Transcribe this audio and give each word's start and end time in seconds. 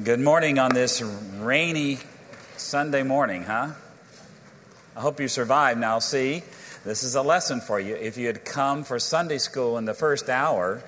Good 0.00 0.20
morning 0.20 0.60
on 0.60 0.72
this 0.72 1.02
rainy 1.02 1.98
Sunday 2.56 3.02
morning, 3.02 3.42
huh? 3.42 3.72
I 4.94 5.00
hope 5.00 5.18
you 5.18 5.26
survived. 5.26 5.80
Now, 5.80 5.98
see, 5.98 6.44
this 6.84 7.02
is 7.02 7.16
a 7.16 7.22
lesson 7.22 7.60
for 7.60 7.80
you. 7.80 7.96
If 7.96 8.16
you 8.16 8.28
had 8.28 8.44
come 8.44 8.84
for 8.84 9.00
Sunday 9.00 9.38
school 9.38 9.76
in 9.76 9.86
the 9.86 9.94
first 9.94 10.28
hour, 10.28 10.84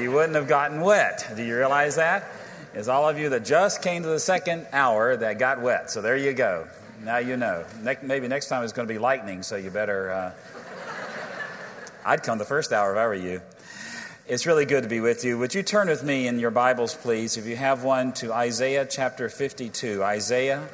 you 0.00 0.10
wouldn't 0.10 0.36
have 0.36 0.48
gotten 0.48 0.80
wet. 0.80 1.30
Do 1.36 1.42
you 1.42 1.54
realize 1.54 1.96
that? 1.96 2.24
It's 2.72 2.88
all 2.88 3.10
of 3.10 3.18
you 3.18 3.28
that 3.28 3.44
just 3.44 3.82
came 3.82 4.04
to 4.04 4.08
the 4.08 4.20
second 4.20 4.66
hour 4.72 5.14
that 5.14 5.38
got 5.38 5.60
wet. 5.60 5.90
So 5.90 6.00
there 6.00 6.16
you 6.16 6.32
go. 6.32 6.66
Now 7.04 7.18
you 7.18 7.36
know. 7.36 7.66
Ne- 7.82 7.98
maybe 8.00 8.26
next 8.26 8.48
time 8.48 8.64
it's 8.64 8.72
going 8.72 8.88
to 8.88 8.94
be 8.94 8.98
lightning, 8.98 9.42
so 9.42 9.56
you 9.56 9.70
better. 9.70 10.10
Uh... 10.10 10.32
I'd 12.06 12.22
come 12.22 12.38
the 12.38 12.46
first 12.46 12.72
hour 12.72 12.92
if 12.92 12.98
I 12.98 13.06
were 13.06 13.14
you. 13.14 13.42
It's 14.28 14.44
really 14.44 14.64
good 14.64 14.82
to 14.82 14.88
be 14.88 14.98
with 14.98 15.24
you. 15.24 15.38
Would 15.38 15.54
you 15.54 15.62
turn 15.62 15.86
with 15.86 16.02
me 16.02 16.26
in 16.26 16.40
your 16.40 16.50
Bibles, 16.50 16.96
please, 16.96 17.36
if 17.36 17.46
you 17.46 17.54
have 17.54 17.84
one, 17.84 18.12
to 18.14 18.32
Isaiah 18.32 18.84
chapter 18.84 19.28
52. 19.28 20.02
Isaiah, 20.02 20.66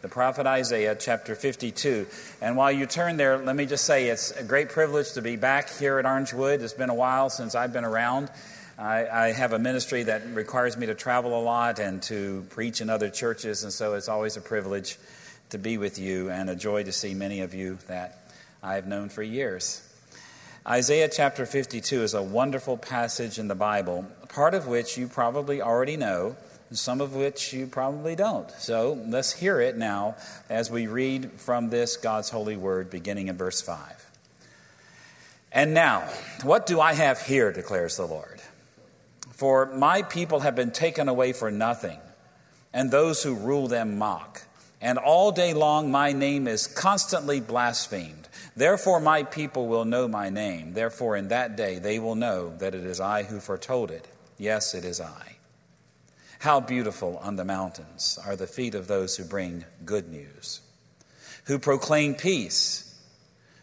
the 0.00 0.06
prophet 0.08 0.46
Isaiah, 0.46 0.94
chapter 0.94 1.34
52. 1.34 2.06
And 2.40 2.56
while 2.56 2.70
you 2.70 2.86
turn 2.86 3.16
there, 3.16 3.36
let 3.36 3.56
me 3.56 3.66
just 3.66 3.84
say 3.84 4.06
it's 4.06 4.30
a 4.30 4.44
great 4.44 4.68
privilege 4.68 5.14
to 5.14 5.22
be 5.22 5.34
back 5.34 5.70
here 5.70 5.98
at 5.98 6.04
Orangewood. 6.04 6.60
It's 6.60 6.72
been 6.72 6.88
a 6.88 6.94
while 6.94 7.30
since 7.30 7.56
I've 7.56 7.72
been 7.72 7.84
around. 7.84 8.30
I, 8.78 9.08
I 9.08 9.32
have 9.32 9.54
a 9.54 9.58
ministry 9.58 10.04
that 10.04 10.24
requires 10.32 10.76
me 10.76 10.86
to 10.86 10.94
travel 10.94 11.36
a 11.36 11.42
lot 11.42 11.80
and 11.80 12.00
to 12.04 12.46
preach 12.50 12.80
in 12.80 12.88
other 12.88 13.10
churches, 13.10 13.64
and 13.64 13.72
so 13.72 13.94
it's 13.94 14.08
always 14.08 14.36
a 14.36 14.40
privilege 14.40 14.98
to 15.48 15.58
be 15.58 15.78
with 15.78 15.98
you 15.98 16.30
and 16.30 16.48
a 16.48 16.54
joy 16.54 16.84
to 16.84 16.92
see 16.92 17.14
many 17.14 17.40
of 17.40 17.54
you 17.54 17.76
that 17.88 18.20
I've 18.62 18.86
known 18.86 19.08
for 19.08 19.24
years. 19.24 19.89
Isaiah 20.70 21.08
chapter 21.08 21.46
52 21.46 22.04
is 22.04 22.14
a 22.14 22.22
wonderful 22.22 22.76
passage 22.76 23.40
in 23.40 23.48
the 23.48 23.56
Bible, 23.56 24.06
part 24.28 24.54
of 24.54 24.68
which 24.68 24.96
you 24.96 25.08
probably 25.08 25.60
already 25.60 25.96
know, 25.96 26.36
and 26.68 26.78
some 26.78 27.00
of 27.00 27.12
which 27.12 27.52
you 27.52 27.66
probably 27.66 28.14
don't. 28.14 28.48
So 28.52 28.92
let's 29.08 29.32
hear 29.32 29.60
it 29.60 29.76
now 29.76 30.14
as 30.48 30.70
we 30.70 30.86
read 30.86 31.32
from 31.40 31.70
this 31.70 31.96
God's 31.96 32.30
holy 32.30 32.56
word, 32.56 32.88
beginning 32.88 33.26
in 33.26 33.36
verse 33.36 33.60
5. 33.60 34.10
And 35.50 35.74
now, 35.74 36.08
what 36.44 36.66
do 36.66 36.80
I 36.80 36.92
have 36.92 37.20
here, 37.20 37.50
declares 37.50 37.96
the 37.96 38.06
Lord? 38.06 38.40
For 39.32 39.74
my 39.74 40.02
people 40.02 40.38
have 40.38 40.54
been 40.54 40.70
taken 40.70 41.08
away 41.08 41.32
for 41.32 41.50
nothing, 41.50 41.98
and 42.72 42.92
those 42.92 43.24
who 43.24 43.34
rule 43.34 43.66
them 43.66 43.98
mock. 43.98 44.42
And 44.80 44.98
all 44.98 45.32
day 45.32 45.52
long 45.52 45.90
my 45.90 46.12
name 46.12 46.46
is 46.46 46.68
constantly 46.68 47.40
blasphemed. 47.40 48.19
Therefore, 48.56 49.00
my 49.00 49.22
people 49.22 49.66
will 49.66 49.84
know 49.84 50.08
my 50.08 50.30
name. 50.30 50.74
Therefore, 50.74 51.16
in 51.16 51.28
that 51.28 51.56
day 51.56 51.78
they 51.78 51.98
will 51.98 52.14
know 52.14 52.54
that 52.58 52.74
it 52.74 52.84
is 52.84 53.00
I 53.00 53.24
who 53.24 53.40
foretold 53.40 53.90
it. 53.90 54.08
Yes, 54.38 54.74
it 54.74 54.84
is 54.84 55.00
I. 55.00 55.36
How 56.40 56.60
beautiful 56.60 57.18
on 57.18 57.36
the 57.36 57.44
mountains 57.44 58.18
are 58.24 58.36
the 58.36 58.46
feet 58.46 58.74
of 58.74 58.86
those 58.86 59.16
who 59.16 59.24
bring 59.24 59.66
good 59.84 60.08
news, 60.08 60.62
who 61.44 61.58
proclaim 61.58 62.14
peace, 62.14 62.98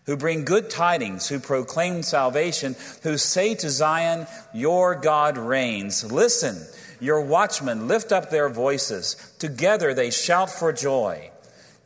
who 0.05 0.15
bring 0.15 0.45
good 0.45 0.69
tidings, 0.69 1.27
who 1.27 1.39
proclaim 1.39 2.03
salvation, 2.03 2.75
who 3.03 3.17
say 3.17 3.55
to 3.55 3.69
Zion, 3.69 4.27
Your 4.53 4.95
God 4.95 5.37
reigns. 5.37 6.09
Listen, 6.11 6.55
your 6.99 7.21
watchmen 7.21 7.87
lift 7.87 8.11
up 8.11 8.29
their 8.29 8.49
voices. 8.49 9.15
Together 9.39 9.93
they 9.93 10.09
shout 10.09 10.49
for 10.49 10.71
joy. 10.71 11.31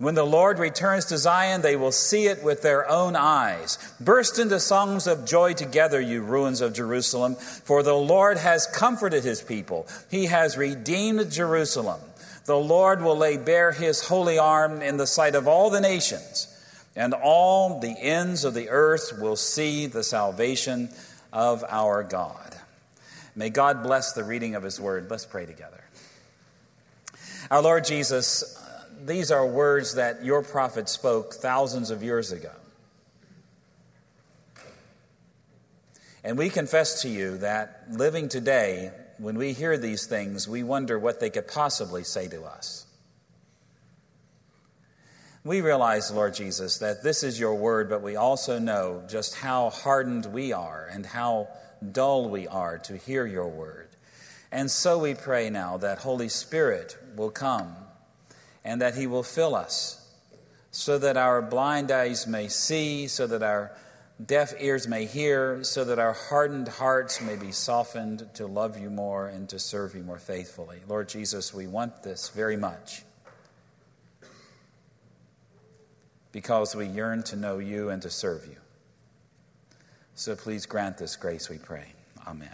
When 0.01 0.15
the 0.15 0.25
Lord 0.25 0.57
returns 0.57 1.05
to 1.05 1.19
Zion, 1.19 1.61
they 1.61 1.75
will 1.75 1.91
see 1.91 2.25
it 2.25 2.43
with 2.43 2.63
their 2.63 2.89
own 2.89 3.15
eyes. 3.15 3.77
Burst 3.99 4.39
into 4.39 4.59
songs 4.59 5.05
of 5.05 5.27
joy 5.27 5.53
together, 5.53 6.01
you 6.01 6.23
ruins 6.23 6.59
of 6.59 6.73
Jerusalem, 6.73 7.35
for 7.35 7.83
the 7.83 7.93
Lord 7.93 8.37
has 8.37 8.65
comforted 8.65 9.23
his 9.23 9.43
people. 9.43 9.85
He 10.09 10.25
has 10.25 10.57
redeemed 10.57 11.31
Jerusalem. 11.31 12.01
The 12.45 12.57
Lord 12.57 13.03
will 13.03 13.15
lay 13.15 13.37
bare 13.37 13.73
his 13.73 14.07
holy 14.07 14.39
arm 14.39 14.81
in 14.81 14.97
the 14.97 15.05
sight 15.05 15.35
of 15.35 15.47
all 15.47 15.69
the 15.69 15.81
nations, 15.81 16.47
and 16.95 17.13
all 17.13 17.79
the 17.79 17.95
ends 17.95 18.43
of 18.43 18.55
the 18.55 18.69
earth 18.69 19.13
will 19.21 19.35
see 19.35 19.85
the 19.85 20.03
salvation 20.03 20.89
of 21.31 21.63
our 21.69 22.01
God. 22.01 22.55
May 23.35 23.51
God 23.51 23.83
bless 23.83 24.13
the 24.13 24.23
reading 24.23 24.55
of 24.55 24.63
his 24.63 24.79
word. 24.79 25.11
Let's 25.11 25.27
pray 25.27 25.45
together. 25.45 25.83
Our 27.51 27.61
Lord 27.61 27.85
Jesus, 27.85 28.57
these 29.05 29.31
are 29.31 29.45
words 29.45 29.95
that 29.95 30.23
your 30.23 30.43
prophet 30.43 30.89
spoke 30.89 31.33
thousands 31.33 31.91
of 31.91 32.03
years 32.03 32.31
ago. 32.31 32.51
And 36.23 36.37
we 36.37 36.49
confess 36.49 37.01
to 37.01 37.09
you 37.09 37.37
that 37.37 37.85
living 37.89 38.29
today, 38.29 38.91
when 39.17 39.37
we 39.37 39.53
hear 39.53 39.77
these 39.77 40.05
things, 40.05 40.47
we 40.47 40.61
wonder 40.61 40.99
what 40.99 41.19
they 41.19 41.31
could 41.31 41.47
possibly 41.47 42.03
say 42.03 42.27
to 42.27 42.43
us. 42.43 42.85
We 45.43 45.61
realize, 45.61 46.11
Lord 46.11 46.35
Jesus, 46.35 46.77
that 46.77 47.01
this 47.01 47.23
is 47.23 47.39
your 47.39 47.55
word, 47.55 47.89
but 47.89 48.03
we 48.03 48.15
also 48.15 48.59
know 48.59 49.03
just 49.09 49.33
how 49.33 49.71
hardened 49.71 50.27
we 50.27 50.53
are 50.53 50.87
and 50.91 51.03
how 51.03 51.47
dull 51.91 52.29
we 52.29 52.47
are 52.47 52.77
to 52.77 52.97
hear 52.97 53.25
your 53.25 53.47
word. 53.47 53.89
And 54.51 54.69
so 54.69 54.99
we 54.99 55.15
pray 55.15 55.49
now 55.49 55.77
that 55.77 55.97
Holy 55.99 56.29
Spirit 56.29 56.95
will 57.15 57.31
come 57.31 57.75
and 58.63 58.81
that 58.81 58.95
He 58.95 59.07
will 59.07 59.23
fill 59.23 59.55
us 59.55 60.01
so 60.71 60.97
that 60.97 61.17
our 61.17 61.41
blind 61.41 61.91
eyes 61.91 62.25
may 62.25 62.47
see, 62.47 63.07
so 63.07 63.27
that 63.27 63.43
our 63.43 63.71
deaf 64.25 64.53
ears 64.59 64.87
may 64.87 65.05
hear, 65.05 65.63
so 65.63 65.83
that 65.83 65.99
our 65.99 66.13
hardened 66.13 66.69
hearts 66.69 67.21
may 67.21 67.35
be 67.35 67.51
softened 67.51 68.27
to 68.33 68.47
love 68.47 68.79
you 68.79 68.89
more 68.89 69.27
and 69.27 69.49
to 69.49 69.59
serve 69.59 69.93
you 69.93 70.01
more 70.01 70.19
faithfully. 70.19 70.79
Lord 70.87 71.09
Jesus, 71.09 71.53
we 71.53 71.67
want 71.67 72.03
this 72.03 72.29
very 72.29 72.55
much 72.55 73.03
because 76.31 76.73
we 76.73 76.87
yearn 76.87 77.23
to 77.23 77.35
know 77.35 77.57
you 77.59 77.89
and 77.89 78.01
to 78.01 78.09
serve 78.09 78.47
you. 78.47 78.55
So 80.15 80.35
please 80.37 80.65
grant 80.65 80.97
this 80.97 81.17
grace, 81.17 81.49
we 81.49 81.57
pray. 81.57 81.87
Amen. 82.25 82.49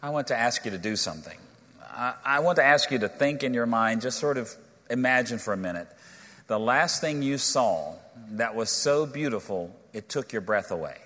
I 0.00 0.10
want 0.10 0.28
to 0.28 0.36
ask 0.36 0.64
you 0.64 0.70
to 0.70 0.78
do 0.78 0.94
something. 0.94 1.38
I, 1.94 2.40
want 2.40 2.56
to 2.56 2.64
ask 2.64 2.90
you 2.90 2.98
to 3.00 3.08
think 3.08 3.42
in 3.42 3.54
your 3.54 3.66
mind, 3.66 4.00
just 4.00 4.18
sort 4.18 4.38
of 4.38 4.54
imagine 4.88 5.38
for 5.38 5.52
a 5.52 5.56
minute, 5.56 5.88
the 6.46 6.58
last 6.58 7.00
thing 7.00 7.22
you 7.22 7.38
saw 7.38 7.94
that 8.32 8.54
was 8.54 8.70
so 8.70 9.06
beautiful 9.06 9.74
it 9.92 10.08
took 10.08 10.32
your 10.32 10.42
breath 10.42 10.70
away. 10.70 10.96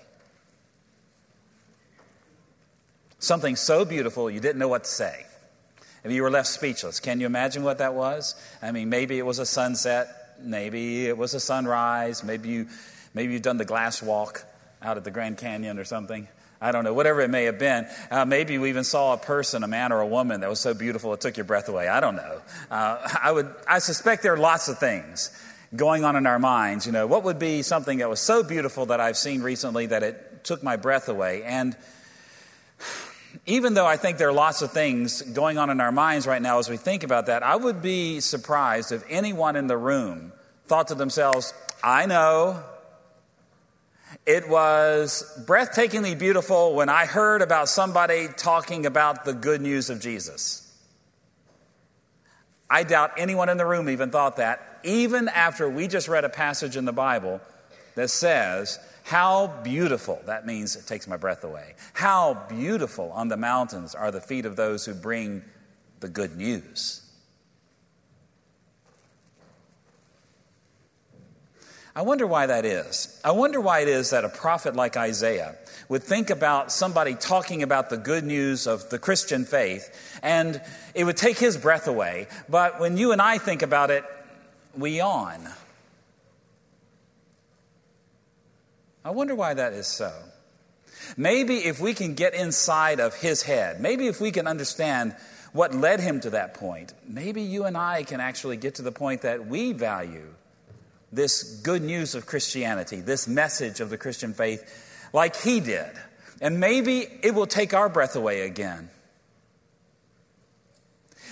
Something 3.19 3.55
so 3.55 3.83
beautiful 3.83 4.29
you 4.29 4.39
didn't 4.39 4.59
know 4.59 4.67
what 4.67 4.83
to 4.83 4.89
say. 4.89 5.25
And 6.03 6.13
you 6.13 6.23
were 6.23 6.31
left 6.31 6.47
speechless. 6.47 6.99
Can 6.99 7.19
you 7.19 7.25
imagine 7.25 7.63
what 7.63 7.79
that 7.79 7.93
was? 7.93 8.35
I 8.61 8.71
mean, 8.71 8.89
maybe 8.89 9.17
it 9.17 9.25
was 9.25 9.39
a 9.39 9.45
sunset, 9.45 10.37
maybe 10.41 11.07
it 11.07 11.17
was 11.17 11.33
a 11.33 11.39
sunrise, 11.39 12.23
maybe 12.23 12.49
you 12.49 12.67
maybe 13.13 13.33
you've 13.33 13.41
done 13.41 13.57
the 13.57 13.65
glass 13.65 14.01
walk 14.01 14.45
out 14.81 14.95
at 14.95 15.03
the 15.03 15.11
Grand 15.11 15.37
Canyon 15.37 15.79
or 15.79 15.83
something. 15.83 16.27
I 16.59 16.71
don't 16.71 16.83
know, 16.83 16.93
whatever 16.93 17.21
it 17.21 17.29
may 17.29 17.45
have 17.45 17.59
been. 17.59 17.87
Uh, 18.09 18.25
maybe 18.25 18.57
we 18.57 18.69
even 18.69 18.83
saw 18.83 19.13
a 19.13 19.17
person, 19.17 19.63
a 19.63 19.67
man 19.67 19.91
or 19.91 20.01
a 20.01 20.07
woman, 20.07 20.41
that 20.41 20.49
was 20.49 20.59
so 20.59 20.73
beautiful 20.73 21.13
it 21.13 21.21
took 21.21 21.37
your 21.37 21.43
breath 21.43 21.69
away. 21.69 21.87
I 21.87 21.99
don't 21.99 22.15
know. 22.15 22.41
Uh, 22.71 23.09
I 23.21 23.31
would, 23.31 23.53
I 23.67 23.79
suspect 23.79 24.23
there 24.23 24.33
are 24.33 24.37
lots 24.37 24.67
of 24.67 24.79
things 24.79 25.31
going 25.75 26.03
on 26.03 26.15
in 26.15 26.25
our 26.25 26.39
minds. 26.39 26.85
You 26.85 26.91
know, 26.91 27.05
what 27.07 27.23
would 27.23 27.39
be 27.39 27.61
something 27.61 27.99
that 27.99 28.09
was 28.09 28.19
so 28.19 28.43
beautiful 28.43 28.87
that 28.87 28.99
I've 28.99 29.17
seen 29.17 29.41
recently 29.41 29.87
that 29.87 30.03
it 30.03 30.43
took 30.43 30.63
my 30.63 30.77
breath 30.77 31.09
away? 31.09 31.43
And 31.43 31.75
even 33.45 33.73
though 33.73 33.85
I 33.85 33.97
think 33.97 34.17
there 34.17 34.29
are 34.29 34.33
lots 34.33 34.61
of 34.61 34.71
things 34.71 35.21
going 35.21 35.57
on 35.57 35.69
in 35.69 35.79
our 35.79 35.91
minds 35.91 36.25
right 36.25 36.41
now 36.41 36.59
as 36.59 36.69
we 36.69 36.77
think 36.77 37.03
about 37.03 37.27
that, 37.27 37.43
I 37.43 37.55
would 37.55 37.81
be 37.81 38.19
surprised 38.19 38.91
if 38.91 39.03
anyone 39.09 39.55
in 39.55 39.67
the 39.67 39.77
room 39.77 40.31
thought 40.65 40.87
to 40.87 40.95
themselves, 40.95 41.53
I 41.83 42.05
know 42.07 42.63
it 44.27 44.49
was 44.49 45.23
breathtakingly 45.47 46.19
beautiful 46.19 46.75
when 46.75 46.89
I 46.89 47.05
heard 47.05 47.41
about 47.41 47.69
somebody 47.69 48.27
talking 48.35 48.85
about 48.85 49.23
the 49.23 49.33
good 49.33 49.61
news 49.61 49.89
of 49.89 50.01
Jesus. 50.01 50.63
I 52.69 52.83
doubt 52.83 53.13
anyone 53.17 53.47
in 53.47 53.55
the 53.55 53.65
room 53.65 53.89
even 53.89 54.11
thought 54.11 54.35
that, 54.35 54.81
even 54.83 55.29
after 55.29 55.69
we 55.69 55.87
just 55.87 56.09
read 56.09 56.25
a 56.25 56.29
passage 56.29 56.75
in 56.75 56.83
the 56.83 56.91
Bible 56.91 57.39
that 57.95 58.09
says, 58.09 58.77
How 59.05 59.47
beautiful, 59.63 60.21
that 60.25 60.45
means 60.45 60.75
it 60.75 60.85
takes 60.85 61.07
my 61.07 61.15
breath 61.15 61.45
away. 61.45 61.75
How 61.93 62.33
beautiful 62.49 63.09
on 63.13 63.29
the 63.29 63.37
mountains 63.37 63.95
are 63.95 64.11
the 64.11 64.19
feet 64.19 64.45
of 64.45 64.57
those 64.57 64.85
who 64.85 64.93
bring 64.93 65.41
the 66.01 66.09
good 66.09 66.35
news. 66.35 67.06
I 71.97 72.01
wonder 72.01 72.27
why 72.27 72.45
that 72.45 72.63
is. 72.63 73.19
I 73.23 73.31
wonder 73.31 73.59
why 73.59 73.79
it 73.79 73.87
is 73.87 74.11
that 74.11 74.23
a 74.23 74.29
prophet 74.29 74.75
like 74.75 74.95
Isaiah 74.95 75.55
would 75.89 76.03
think 76.03 76.29
about 76.29 76.71
somebody 76.71 77.15
talking 77.15 77.63
about 77.63 77.89
the 77.89 77.97
good 77.97 78.23
news 78.23 78.67
of 78.67 78.87
the 78.91 78.99
Christian 78.99 79.45
faith 79.45 80.19
and 80.21 80.61
it 80.93 81.05
would 81.05 81.17
take 81.17 81.39
his 81.39 81.57
breath 81.57 81.87
away. 81.87 82.27
But 82.47 82.79
when 82.79 82.97
you 82.97 83.13
and 83.13 83.19
I 83.19 83.39
think 83.39 83.63
about 83.63 83.89
it, 83.89 84.03
we 84.75 84.97
yawn. 84.97 85.49
I 89.03 89.09
wonder 89.09 89.33
why 89.33 89.55
that 89.55 89.73
is 89.73 89.87
so. 89.87 90.13
Maybe 91.17 91.65
if 91.65 91.79
we 91.79 91.95
can 91.95 92.13
get 92.13 92.35
inside 92.35 92.99
of 92.99 93.15
his 93.15 93.41
head, 93.41 93.81
maybe 93.81 94.05
if 94.05 94.21
we 94.21 94.29
can 94.29 94.45
understand 94.45 95.15
what 95.51 95.73
led 95.73 95.99
him 95.99 96.19
to 96.19 96.29
that 96.29 96.53
point, 96.53 96.93
maybe 97.07 97.41
you 97.41 97.65
and 97.65 97.75
I 97.75 98.03
can 98.03 98.19
actually 98.19 98.57
get 98.57 98.75
to 98.75 98.83
the 98.83 98.91
point 98.91 99.23
that 99.23 99.47
we 99.47 99.71
value 99.71 100.35
this 101.11 101.61
good 101.61 101.81
news 101.81 102.15
of 102.15 102.25
Christianity, 102.25 103.01
this 103.01 103.27
message 103.27 103.79
of 103.79 103.89
the 103.89 103.97
Christian 103.97 104.33
faith, 104.33 105.09
like 105.13 105.35
he 105.35 105.59
did. 105.59 105.91
And 106.41 106.59
maybe 106.59 107.07
it 107.23 107.33
will 107.33 107.47
take 107.47 107.73
our 107.73 107.89
breath 107.89 108.15
away 108.15 108.41
again. 108.41 108.89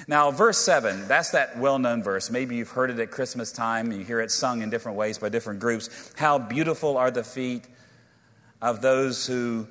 Now, 0.07 0.29
verse 0.31 0.57
7, 0.59 1.07
that's 1.07 1.31
that 1.31 1.57
well 1.57 1.79
known 1.79 2.03
verse. 2.03 2.29
Maybe 2.29 2.55
you've 2.55 2.69
heard 2.69 2.91
it 2.91 2.99
at 2.99 3.11
Christmas 3.11 3.51
time, 3.51 3.91
you 3.91 4.03
hear 4.03 4.19
it 4.19 4.29
sung 4.31 4.61
in 4.61 4.69
different 4.69 4.97
ways 4.97 5.17
by 5.17 5.29
different 5.29 5.59
groups. 5.59 6.11
How 6.15 6.37
beautiful 6.37 6.97
are 6.97 7.09
the 7.09 7.23
feet 7.23 7.65
of 8.61 8.81
those 8.81 9.25
who 9.25 9.67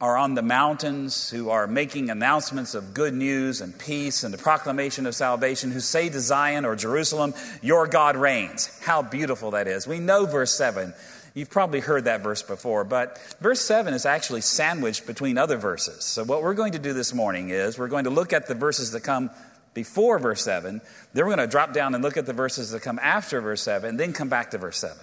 are 0.00 0.16
on 0.16 0.34
the 0.34 0.42
mountains, 0.42 1.28
who 1.30 1.50
are 1.50 1.66
making 1.66 2.08
announcements 2.08 2.74
of 2.74 2.94
good 2.94 3.14
news 3.14 3.60
and 3.60 3.76
peace 3.76 4.22
and 4.22 4.32
the 4.32 4.38
proclamation 4.38 5.06
of 5.06 5.14
salvation, 5.14 5.72
who 5.72 5.80
say 5.80 6.08
to 6.08 6.20
Zion 6.20 6.64
or 6.64 6.76
Jerusalem, 6.76 7.34
Your 7.62 7.88
God 7.88 8.16
reigns. 8.16 8.70
How 8.82 9.02
beautiful 9.02 9.52
that 9.52 9.66
is. 9.66 9.88
We 9.88 9.98
know 9.98 10.24
verse 10.24 10.54
7. 10.54 10.94
You've 11.34 11.50
probably 11.50 11.80
heard 11.80 12.04
that 12.04 12.22
verse 12.22 12.42
before, 12.42 12.84
but 12.84 13.18
verse 13.40 13.60
7 13.60 13.92
is 13.92 14.06
actually 14.06 14.40
sandwiched 14.40 15.06
between 15.06 15.36
other 15.36 15.56
verses. 15.56 16.04
So, 16.04 16.24
what 16.24 16.42
we're 16.42 16.54
going 16.54 16.72
to 16.72 16.78
do 16.78 16.92
this 16.92 17.12
morning 17.12 17.50
is 17.50 17.78
we're 17.78 17.88
going 17.88 18.04
to 18.04 18.10
look 18.10 18.32
at 18.32 18.46
the 18.46 18.54
verses 18.54 18.92
that 18.92 19.02
come 19.02 19.30
before 19.74 20.18
verse 20.18 20.42
7. 20.42 20.80
Then 21.12 21.24
we're 21.24 21.36
going 21.36 21.46
to 21.46 21.50
drop 21.50 21.72
down 21.72 21.94
and 21.94 22.02
look 22.02 22.16
at 22.16 22.26
the 22.26 22.32
verses 22.32 22.70
that 22.70 22.82
come 22.82 22.98
after 23.00 23.40
verse 23.40 23.62
7, 23.62 23.90
and 23.90 24.00
then 24.00 24.12
come 24.12 24.28
back 24.28 24.52
to 24.52 24.58
verse 24.58 24.78
7 24.78 24.96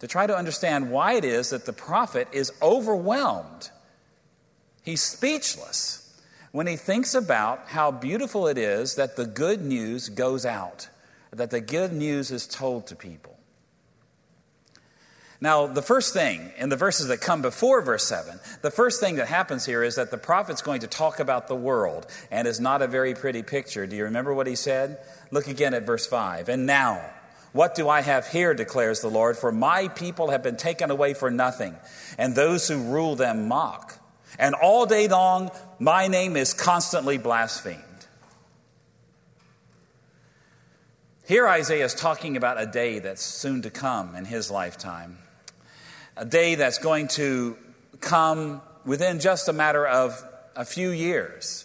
to 0.00 0.06
try 0.06 0.26
to 0.26 0.36
understand 0.36 0.90
why 0.90 1.14
it 1.14 1.24
is 1.24 1.50
that 1.50 1.64
the 1.64 1.72
prophet 1.72 2.28
is 2.32 2.52
overwhelmed. 2.60 3.70
He's 4.86 5.02
speechless 5.02 6.16
when 6.52 6.68
he 6.68 6.76
thinks 6.76 7.12
about 7.12 7.66
how 7.66 7.90
beautiful 7.90 8.46
it 8.46 8.56
is 8.56 8.94
that 8.94 9.16
the 9.16 9.26
good 9.26 9.60
news 9.60 10.08
goes 10.08 10.46
out, 10.46 10.88
that 11.32 11.50
the 11.50 11.60
good 11.60 11.92
news 11.92 12.30
is 12.30 12.46
told 12.46 12.86
to 12.86 12.94
people. 12.94 13.36
Now, 15.40 15.66
the 15.66 15.82
first 15.82 16.14
thing 16.14 16.52
in 16.56 16.68
the 16.68 16.76
verses 16.76 17.08
that 17.08 17.20
come 17.20 17.42
before 17.42 17.82
verse 17.82 18.04
7, 18.04 18.38
the 18.62 18.70
first 18.70 19.00
thing 19.00 19.16
that 19.16 19.26
happens 19.26 19.66
here 19.66 19.82
is 19.82 19.96
that 19.96 20.12
the 20.12 20.18
prophet's 20.18 20.62
going 20.62 20.80
to 20.80 20.86
talk 20.86 21.18
about 21.18 21.48
the 21.48 21.56
world, 21.56 22.06
and 22.30 22.46
is 22.46 22.60
not 22.60 22.80
a 22.80 22.86
very 22.86 23.12
pretty 23.12 23.42
picture. 23.42 23.88
Do 23.88 23.96
you 23.96 24.04
remember 24.04 24.32
what 24.32 24.46
he 24.46 24.54
said? 24.54 24.98
Look 25.32 25.48
again 25.48 25.74
at 25.74 25.84
verse 25.84 26.06
5. 26.06 26.48
And 26.48 26.64
now, 26.64 27.04
what 27.52 27.74
do 27.74 27.88
I 27.88 28.02
have 28.02 28.28
here, 28.28 28.54
declares 28.54 29.00
the 29.00 29.10
Lord? 29.10 29.36
For 29.36 29.50
my 29.50 29.88
people 29.88 30.30
have 30.30 30.44
been 30.44 30.56
taken 30.56 30.92
away 30.92 31.12
for 31.12 31.28
nothing, 31.30 31.74
and 32.16 32.36
those 32.36 32.68
who 32.68 32.78
rule 32.78 33.16
them 33.16 33.48
mock. 33.48 34.00
And 34.38 34.54
all 34.54 34.86
day 34.86 35.08
long, 35.08 35.50
my 35.78 36.08
name 36.08 36.36
is 36.36 36.54
constantly 36.54 37.18
blasphemed. 37.18 37.82
Here, 41.26 41.48
Isaiah 41.48 41.84
is 41.84 41.94
talking 41.94 42.36
about 42.36 42.60
a 42.60 42.66
day 42.66 43.00
that's 43.00 43.22
soon 43.22 43.62
to 43.62 43.70
come 43.70 44.14
in 44.14 44.24
his 44.24 44.50
lifetime 44.50 45.18
a 46.16 46.24
day 46.24 46.54
that's 46.54 46.78
going 46.78 47.08
to 47.08 47.56
come 48.00 48.62
within 48.84 49.20
just 49.20 49.48
a 49.48 49.52
matter 49.52 49.86
of 49.86 50.24
a 50.54 50.64
few 50.64 50.90
years. 50.90 51.64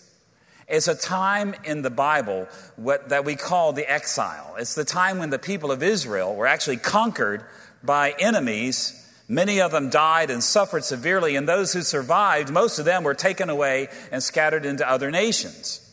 It's 0.67 0.87
a 0.87 0.95
time 0.95 1.55
in 1.63 1.81
the 1.81 1.89
Bible 1.89 2.47
what, 2.75 3.09
that 3.09 3.25
we 3.25 3.35
call 3.35 3.73
the 3.73 3.89
exile. 3.89 4.55
It's 4.57 4.75
the 4.75 4.85
time 4.85 5.19
when 5.19 5.29
the 5.29 5.39
people 5.39 5.71
of 5.71 5.83
Israel 5.83 6.35
were 6.35 6.47
actually 6.47 6.77
conquered 6.77 7.45
by 7.83 8.13
enemies. 8.19 8.97
Many 9.27 9.61
of 9.61 9.71
them 9.71 9.89
died 9.89 10.29
and 10.29 10.43
suffered 10.43 10.83
severely, 10.83 11.35
and 11.35 11.47
those 11.47 11.73
who 11.73 11.81
survived, 11.81 12.51
most 12.51 12.79
of 12.79 12.85
them 12.85 13.03
were 13.03 13.13
taken 13.13 13.49
away 13.49 13.87
and 14.11 14.21
scattered 14.21 14.65
into 14.65 14.89
other 14.89 15.09
nations. 15.09 15.87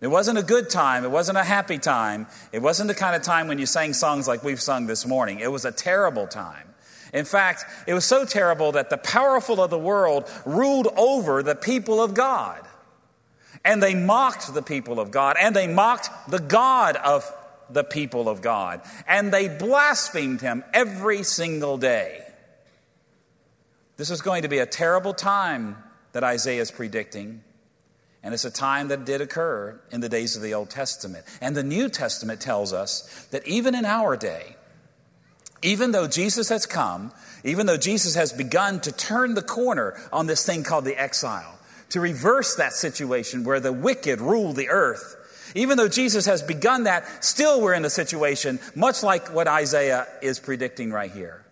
It 0.00 0.06
wasn't 0.06 0.38
a 0.38 0.44
good 0.44 0.70
time. 0.70 1.04
It 1.04 1.10
wasn't 1.10 1.38
a 1.38 1.44
happy 1.44 1.78
time. 1.78 2.28
It 2.52 2.62
wasn't 2.62 2.88
the 2.88 2.94
kind 2.94 3.16
of 3.16 3.22
time 3.22 3.48
when 3.48 3.58
you 3.58 3.66
sang 3.66 3.92
songs 3.94 4.28
like 4.28 4.44
we've 4.44 4.62
sung 4.62 4.86
this 4.86 5.04
morning. 5.04 5.40
It 5.40 5.50
was 5.50 5.64
a 5.64 5.72
terrible 5.72 6.28
time. 6.28 6.68
In 7.12 7.24
fact, 7.24 7.64
it 7.86 7.94
was 7.94 8.04
so 8.04 8.24
terrible 8.24 8.72
that 8.72 8.90
the 8.90 8.98
powerful 8.98 9.60
of 9.60 9.70
the 9.70 9.78
world 9.78 10.30
ruled 10.44 10.88
over 10.96 11.42
the 11.42 11.56
people 11.56 12.00
of 12.00 12.14
God. 12.14 12.62
And 13.64 13.82
they 13.82 13.94
mocked 13.94 14.54
the 14.54 14.62
people 14.62 15.00
of 15.00 15.10
God, 15.10 15.36
and 15.40 15.56
they 15.56 15.66
mocked 15.66 16.10
the 16.30 16.38
God 16.38 16.96
of 16.96 17.30
the 17.70 17.84
people 17.84 18.28
of 18.28 18.40
God, 18.40 18.80
and 19.06 19.32
they 19.32 19.48
blasphemed 19.48 20.40
him 20.40 20.64
every 20.72 21.22
single 21.22 21.76
day. 21.76 22.24
This 23.98 24.10
is 24.10 24.22
going 24.22 24.42
to 24.42 24.48
be 24.48 24.58
a 24.58 24.66
terrible 24.66 25.12
time 25.12 25.76
that 26.12 26.22
Isaiah 26.22 26.62
is 26.62 26.70
predicting. 26.70 27.42
And 28.22 28.32
it's 28.32 28.44
a 28.44 28.50
time 28.50 28.88
that 28.88 29.04
did 29.04 29.20
occur 29.20 29.80
in 29.90 30.00
the 30.00 30.08
days 30.08 30.36
of 30.36 30.42
the 30.42 30.54
Old 30.54 30.70
Testament. 30.70 31.24
And 31.40 31.56
the 31.56 31.64
New 31.64 31.88
Testament 31.88 32.40
tells 32.40 32.72
us 32.72 33.26
that 33.32 33.46
even 33.46 33.74
in 33.74 33.84
our 33.84 34.16
day, 34.16 34.54
even 35.62 35.90
though 35.90 36.06
Jesus 36.06 36.48
has 36.48 36.64
come, 36.64 37.12
even 37.42 37.66
though 37.66 37.76
Jesus 37.76 38.14
has 38.14 38.32
begun 38.32 38.80
to 38.80 38.92
turn 38.92 39.34
the 39.34 39.42
corner 39.42 40.00
on 40.12 40.26
this 40.26 40.46
thing 40.46 40.62
called 40.62 40.84
the 40.84 41.00
exile, 41.00 41.58
to 41.90 42.00
reverse 42.00 42.54
that 42.54 42.74
situation 42.74 43.42
where 43.42 43.58
the 43.58 43.72
wicked 43.72 44.20
rule 44.20 44.52
the 44.52 44.68
earth, 44.68 45.16
even 45.56 45.76
though 45.76 45.88
Jesus 45.88 46.26
has 46.26 46.40
begun 46.40 46.84
that, 46.84 47.24
still 47.24 47.60
we're 47.60 47.74
in 47.74 47.84
a 47.84 47.90
situation 47.90 48.60
much 48.76 49.02
like 49.02 49.34
what 49.34 49.48
Isaiah 49.48 50.06
is 50.22 50.38
predicting 50.38 50.92
right 50.92 51.10
here. 51.10 51.44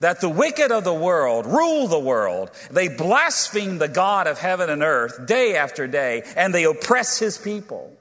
That 0.00 0.20
the 0.20 0.28
wicked 0.28 0.70
of 0.70 0.84
the 0.84 0.94
world 0.94 1.44
rule 1.46 1.88
the 1.88 1.98
world. 1.98 2.50
They 2.70 2.88
blaspheme 2.88 3.78
the 3.78 3.88
God 3.88 4.28
of 4.28 4.38
heaven 4.38 4.70
and 4.70 4.82
earth 4.82 5.26
day 5.26 5.56
after 5.56 5.88
day, 5.88 6.22
and 6.36 6.54
they 6.54 6.64
oppress 6.64 7.18
his 7.18 7.36
people. 7.36 7.92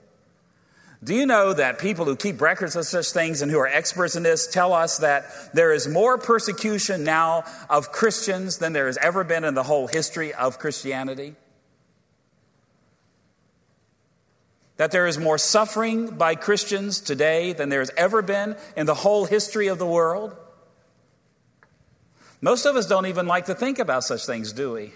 Do 1.04 1.14
you 1.14 1.26
know 1.26 1.54
that 1.54 1.80
people 1.80 2.06
who 2.06 2.16
keep 2.16 2.42
records 2.42 2.76
of 2.76 2.86
such 2.86 3.12
things 3.12 3.42
and 3.42 3.52
who 3.52 3.60
are 3.60 3.68
experts 3.68 4.16
in 4.16 4.24
this 4.24 4.48
tell 4.48 4.74
us 4.74 4.98
that 4.98 5.54
there 5.54 5.72
is 5.72 5.88
more 5.88 6.18
persecution 6.18 7.04
now 7.04 7.44
of 7.70 7.92
Christians 7.92 8.58
than 8.58 8.74
there 8.74 8.88
has 8.88 8.98
ever 8.98 9.24
been 9.24 9.44
in 9.44 9.54
the 9.54 9.64
whole 9.64 9.88
history 9.88 10.34
of 10.34 10.58
Christianity? 10.58 11.36
That 14.78 14.92
there 14.92 15.08
is 15.08 15.18
more 15.18 15.38
suffering 15.38 16.18
by 16.18 16.36
Christians 16.36 17.00
today 17.00 17.54
than 17.54 17.70
there 17.70 17.80
has 17.80 17.92
ever 17.98 18.22
been 18.22 18.56
in 18.76 18.86
the 18.86 18.94
whole 18.96 19.26
history 19.26 19.68
of 19.68 19.80
the 19.80 19.88
world? 19.88 20.36
Most 22.42 22.66
of 22.66 22.76
us 22.76 22.86
don't 22.86 23.08
even 23.08 23.26
like 23.26 23.46
to 23.46 23.56
think 23.56 23.80
about 23.80 24.04
such 24.04 24.26
things, 24.26 24.54
do 24.54 24.74
we? 24.74 24.94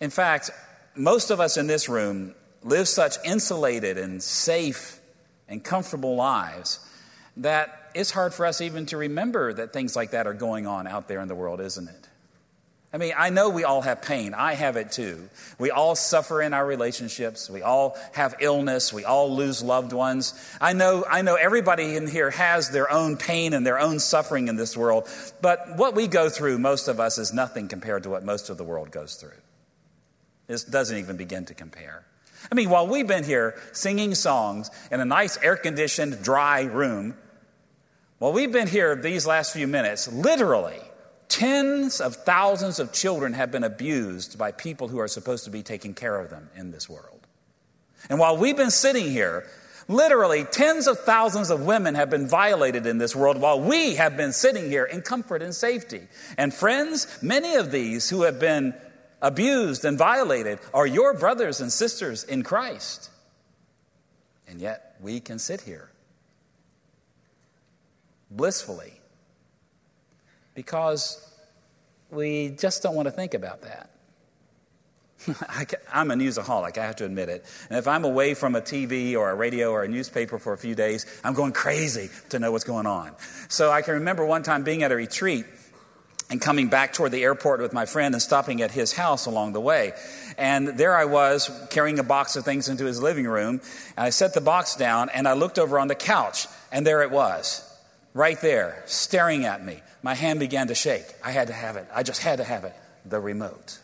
In 0.00 0.10
fact, 0.10 0.50
most 0.94 1.30
of 1.30 1.38
us 1.38 1.56
in 1.56 1.66
this 1.66 1.88
room 1.88 2.34
live 2.62 2.88
such 2.88 3.16
insulated 3.24 3.98
and 3.98 4.22
safe 4.22 5.00
and 5.48 5.62
comfortable 5.62 6.16
lives 6.16 6.80
that 7.36 7.90
it's 7.94 8.10
hard 8.10 8.32
for 8.34 8.46
us 8.46 8.60
even 8.60 8.86
to 8.86 8.96
remember 8.96 9.52
that 9.52 9.72
things 9.72 9.94
like 9.94 10.10
that 10.10 10.26
are 10.26 10.34
going 10.34 10.66
on 10.66 10.86
out 10.86 11.08
there 11.08 11.20
in 11.20 11.28
the 11.28 11.34
world, 11.34 11.60
isn't 11.60 11.88
it? 11.88 12.01
I 12.94 12.98
mean, 12.98 13.14
I 13.16 13.30
know 13.30 13.48
we 13.48 13.64
all 13.64 13.80
have 13.80 14.02
pain. 14.02 14.34
I 14.34 14.52
have 14.52 14.76
it 14.76 14.92
too. 14.92 15.30
We 15.58 15.70
all 15.70 15.94
suffer 15.94 16.42
in 16.42 16.52
our 16.52 16.64
relationships. 16.64 17.48
We 17.48 17.62
all 17.62 17.96
have 18.12 18.34
illness. 18.38 18.92
We 18.92 19.04
all 19.04 19.34
lose 19.34 19.62
loved 19.62 19.94
ones. 19.94 20.34
I 20.60 20.74
know, 20.74 21.02
I 21.08 21.22
know 21.22 21.36
everybody 21.36 21.96
in 21.96 22.06
here 22.06 22.30
has 22.30 22.68
their 22.68 22.92
own 22.92 23.16
pain 23.16 23.54
and 23.54 23.66
their 23.66 23.80
own 23.80 23.98
suffering 23.98 24.48
in 24.48 24.56
this 24.56 24.76
world. 24.76 25.08
But 25.40 25.76
what 25.76 25.94
we 25.94 26.06
go 26.06 26.28
through, 26.28 26.58
most 26.58 26.86
of 26.86 27.00
us, 27.00 27.16
is 27.16 27.32
nothing 27.32 27.66
compared 27.66 28.02
to 28.02 28.10
what 28.10 28.24
most 28.24 28.50
of 28.50 28.58
the 28.58 28.64
world 28.64 28.90
goes 28.90 29.14
through. 29.14 29.40
This 30.46 30.62
doesn't 30.62 30.98
even 30.98 31.16
begin 31.16 31.46
to 31.46 31.54
compare. 31.54 32.04
I 32.50 32.54
mean, 32.54 32.68
while 32.68 32.86
we've 32.86 33.06
been 33.06 33.24
here 33.24 33.54
singing 33.72 34.14
songs 34.14 34.70
in 34.90 35.00
a 35.00 35.06
nice 35.06 35.38
air 35.38 35.56
conditioned, 35.56 36.22
dry 36.22 36.62
room, 36.62 37.16
while 38.18 38.34
we've 38.34 38.52
been 38.52 38.68
here 38.68 38.94
these 38.96 39.26
last 39.26 39.54
few 39.54 39.66
minutes, 39.66 40.12
literally, 40.12 40.80
tens 41.32 41.98
of 41.98 42.14
thousands 42.14 42.78
of 42.78 42.92
children 42.92 43.32
have 43.32 43.50
been 43.50 43.64
abused 43.64 44.36
by 44.36 44.52
people 44.52 44.88
who 44.88 44.98
are 44.98 45.08
supposed 45.08 45.44
to 45.44 45.50
be 45.50 45.62
taking 45.62 45.94
care 45.94 46.20
of 46.20 46.28
them 46.28 46.50
in 46.54 46.70
this 46.72 46.90
world. 46.90 47.26
And 48.10 48.18
while 48.18 48.36
we've 48.36 48.56
been 48.56 48.70
sitting 48.70 49.10
here, 49.10 49.46
literally 49.88 50.44
tens 50.44 50.86
of 50.86 50.98
thousands 50.98 51.48
of 51.48 51.62
women 51.62 51.94
have 51.94 52.10
been 52.10 52.28
violated 52.28 52.84
in 52.84 52.98
this 52.98 53.16
world 53.16 53.40
while 53.40 53.58
we 53.58 53.94
have 53.94 54.14
been 54.14 54.34
sitting 54.34 54.68
here 54.68 54.84
in 54.84 55.00
comfort 55.00 55.40
and 55.40 55.54
safety. 55.54 56.02
And 56.36 56.52
friends, 56.52 57.06
many 57.22 57.54
of 57.54 57.72
these 57.72 58.10
who 58.10 58.22
have 58.22 58.38
been 58.38 58.74
abused 59.22 59.86
and 59.86 59.96
violated 59.96 60.58
are 60.74 60.86
your 60.86 61.14
brothers 61.14 61.62
and 61.62 61.72
sisters 61.72 62.24
in 62.24 62.42
Christ. 62.42 63.08
And 64.46 64.60
yet 64.60 64.96
we 65.00 65.18
can 65.18 65.38
sit 65.38 65.62
here 65.62 65.88
blissfully 68.30 69.01
because 70.54 71.28
we 72.10 72.50
just 72.50 72.82
don't 72.82 72.94
want 72.94 73.06
to 73.06 73.12
think 73.12 73.34
about 73.34 73.62
that. 73.62 73.90
I'm 75.92 76.10
a 76.10 76.14
newsaholic, 76.14 76.78
I 76.78 76.86
have 76.86 76.96
to 76.96 77.04
admit 77.04 77.28
it. 77.28 77.44
And 77.70 77.78
if 77.78 77.86
I'm 77.86 78.04
away 78.04 78.34
from 78.34 78.56
a 78.56 78.60
TV 78.60 79.16
or 79.16 79.30
a 79.30 79.34
radio 79.34 79.70
or 79.70 79.84
a 79.84 79.88
newspaper 79.88 80.38
for 80.38 80.52
a 80.52 80.58
few 80.58 80.74
days, 80.74 81.06
I'm 81.22 81.34
going 81.34 81.52
crazy 81.52 82.10
to 82.30 82.38
know 82.38 82.52
what's 82.52 82.64
going 82.64 82.86
on. 82.86 83.12
So 83.48 83.70
I 83.70 83.82
can 83.82 83.94
remember 83.94 84.24
one 84.24 84.42
time 84.42 84.64
being 84.64 84.82
at 84.82 84.92
a 84.92 84.96
retreat 84.96 85.46
and 86.32 86.40
coming 86.40 86.68
back 86.68 86.94
toward 86.94 87.12
the 87.12 87.22
airport 87.22 87.60
with 87.60 87.72
my 87.72 87.84
friend 87.84 88.14
and 88.14 88.22
stopping 88.22 88.62
at 88.62 88.70
his 88.70 88.92
house 88.92 89.26
along 89.26 89.52
the 89.52 89.60
way. 89.60 89.92
And 90.38 90.68
there 90.68 90.96
I 90.96 91.04
was 91.04 91.50
carrying 91.70 91.98
a 91.98 92.02
box 92.02 92.36
of 92.36 92.44
things 92.44 92.68
into 92.68 92.84
his 92.84 93.02
living 93.02 93.26
room. 93.26 93.60
And 93.96 94.06
I 94.06 94.10
set 94.10 94.32
the 94.32 94.40
box 94.40 94.74
down 94.74 95.10
and 95.10 95.28
I 95.28 95.34
looked 95.34 95.58
over 95.58 95.78
on 95.78 95.88
the 95.88 95.94
couch, 95.94 96.46
and 96.72 96.86
there 96.86 97.02
it 97.02 97.10
was, 97.10 97.68
right 98.14 98.40
there, 98.40 98.82
staring 98.86 99.44
at 99.44 99.64
me. 99.64 99.80
My 100.02 100.14
hand 100.14 100.40
began 100.40 100.68
to 100.68 100.74
shake. 100.74 101.06
I 101.24 101.30
had 101.30 101.48
to 101.48 101.52
have 101.52 101.76
it. 101.76 101.86
I 101.94 102.02
just 102.02 102.22
had 102.22 102.38
to 102.38 102.44
have 102.44 102.64
it. 102.64 102.74
The 103.04 103.20
remote 103.20 103.78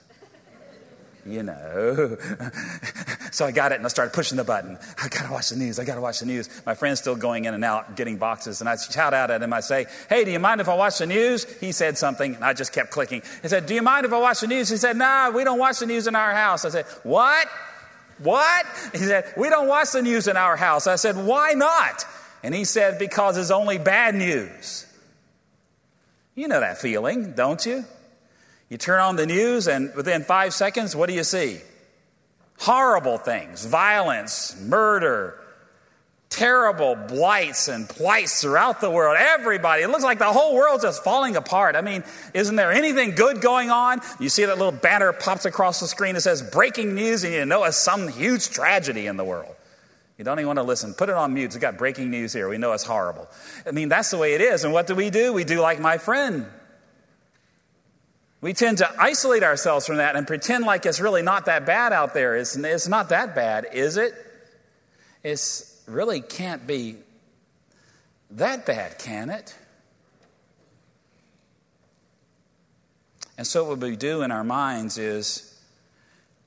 you 1.29 1.43
know. 1.43 2.17
so 3.31 3.47
I 3.47 3.53
got 3.53 3.73
it 3.73 3.77
and 3.77 3.85
I 3.85 3.89
started 3.89 4.13
pushing 4.13 4.37
the 4.37 4.45
button. 4.45 4.79
I 5.03 5.09
gotta 5.09 5.33
watch 5.33 5.51
the 5.51 5.57
news. 5.57 5.79
I 5.79 5.85
gotta 5.85 6.01
watch 6.01 6.21
the 6.21 6.27
news. 6.27 6.49
My 6.67 6.75
friend's 6.75 7.01
still 7.01 7.17
going 7.17 7.45
in 7.45 7.55
and 7.55 7.65
out 7.65 7.97
getting 7.97 8.17
boxes, 8.17 8.61
and 8.61 8.69
I 8.69 8.77
shout 8.77 9.15
out 9.15 9.31
at 9.31 9.43
him. 9.43 9.53
I 9.53 9.61
say, 9.61 9.87
"Hey, 10.09 10.25
do 10.25 10.31
you 10.31 10.39
mind 10.39 10.61
if 10.61 10.69
I 10.69 10.75
watch 10.75 10.99
the 10.99 11.07
news?" 11.07 11.45
He 11.61 11.73
said 11.73 11.99
something, 11.99 12.35
and 12.35 12.45
I 12.45 12.53
just 12.55 12.73
kept 12.73 12.91
clicking. 12.91 13.23
He 13.43 13.49
said, 13.49 13.67
"Do 13.67 13.75
you 13.75 13.83
mind 13.83 14.07
if 14.07 14.13
I 14.13 14.19
watch 14.19 14.41
the 14.41 14.47
news?" 14.47 14.69
He 14.69 14.77
said, 14.77 14.97
"Nah, 14.97 15.31
we 15.31 15.45
don't 15.45 15.59
watch 15.59 15.79
the 15.79 15.87
news 15.87 16.07
in 16.07 16.15
our 16.15 16.33
house." 16.33 16.65
I 16.65 16.71
said, 16.71 16.87
"What? 17.03 17.47
What?" 18.19 18.67
He 18.93 18.99
said, 18.99 19.33
"We 19.37 19.49
don't 19.51 19.69
watch 19.69 19.93
the 19.93 20.03
news 20.03 20.29
in 20.29 20.37
our 20.37 20.57
house." 20.57 20.87
I 20.87 20.97
said, 20.97 21.17
"Why 21.17 21.53
not?" 21.53 22.05
And 22.43 22.55
he 22.55 22.65
said, 22.65 22.99
"Because 22.99 23.37
it's 23.37 23.51
only 23.51 23.79
bad 23.79 24.15
news." 24.15 24.87
You 26.35 26.47
know 26.47 26.61
that 26.61 26.79
feeling, 26.79 27.33
don't 27.33 27.65
you? 27.67 27.85
You 28.69 28.77
turn 28.77 29.01
on 29.01 29.17
the 29.17 29.27
news, 29.27 29.67
and 29.67 29.95
within 29.95 30.23
five 30.23 30.55
seconds, 30.55 30.95
what 30.95 31.09
do 31.09 31.15
you 31.15 31.25
see? 31.25 31.61
Horrible 32.61 33.19
things 33.19 33.65
violence, 33.65 34.57
murder, 34.61 35.39
terrible 36.29 36.95
blights 36.95 37.69
and 37.69 37.89
plights 37.89 38.43
throughout 38.43 38.81
the 38.81 38.91
world. 38.91 39.17
Everybody, 39.19 39.83
it 39.83 39.89
looks 39.89 40.05
like 40.05 40.19
the 40.19 40.33
whole 40.33 40.55
world's 40.55 40.85
just 40.85 41.03
falling 41.03 41.37
apart. 41.37 41.77
I 41.77 41.81
mean, 41.81 42.05
isn't 42.35 42.57
there 42.57 42.71
anything 42.73 43.15
good 43.15 43.41
going 43.41 43.71
on? 43.71 44.01
You 44.21 44.29
see 44.29 44.45
that 44.45 44.59
little 44.59 44.73
banner 44.73 45.13
pops 45.13 45.45
across 45.45 45.81
the 45.81 45.87
screen 45.87 46.15
that 46.15 46.21
says 46.21 46.43
breaking 46.43 46.95
news, 46.95 47.25
and 47.25 47.33
you 47.33 47.45
know 47.47 47.65
it's 47.65 47.77
some 47.77 48.09
huge 48.09 48.51
tragedy 48.51 49.07
in 49.07 49.17
the 49.17 49.25
world. 49.25 49.55
You 50.19 50.25
don't 50.25 50.39
even 50.39 50.49
want 50.49 50.59
to 50.59 50.65
listen. 50.65 50.93
Put 50.95 51.09
it 51.09 51.15
on 51.15 51.33
mute. 51.33 51.47
It's 51.47 51.57
got 51.57 51.79
breaking 51.79 52.11
news 52.11 52.33
here. 52.33 52.49
We 52.49 52.59
know 52.59 52.73
it's 52.73 52.85
horrible. 52.85 53.29
I 53.65 53.71
mean, 53.71 53.89
that's 53.89 54.11
the 54.11 54.19
way 54.19 54.35
it 54.35 54.41
is. 54.41 54.65
And 54.65 54.73
what 54.73 54.87
do 54.87 54.95
we 54.95 55.11
do? 55.11 55.33
We 55.33 55.45
do 55.45 55.61
like 55.61 55.81
my 55.81 55.97
friend 55.97 56.47
we 58.41 58.53
tend 58.53 58.79
to 58.79 58.95
isolate 59.01 59.43
ourselves 59.43 59.87
from 59.87 59.97
that 59.97 60.15
and 60.15 60.27
pretend 60.27 60.65
like 60.65 60.87
it's 60.87 61.01
really 61.01 61.23
not 61.23 61.47
that 61.47 61.67
bad 61.67 61.93
out 61.93 62.15
there. 62.15 62.37
It's, 62.37 62.57
it's 62.57 62.89
not 62.89 63.09
that 63.09 63.35
bad, 63.35 63.67
is 63.73 63.97
it? 63.97 64.15
It 65.25 65.65
really 65.87 66.21
can't 66.21 66.67
be 66.67 66.97
that 68.31 68.65
bad, 68.65 68.99
can 68.99 69.31
it? 69.31 69.55
And 73.37 73.47
so, 73.47 73.65
what 73.65 73.79
we 73.79 73.97
do 73.97 74.23
in 74.23 74.31
our 74.31 74.45
minds 74.45 74.99
is 74.99 75.48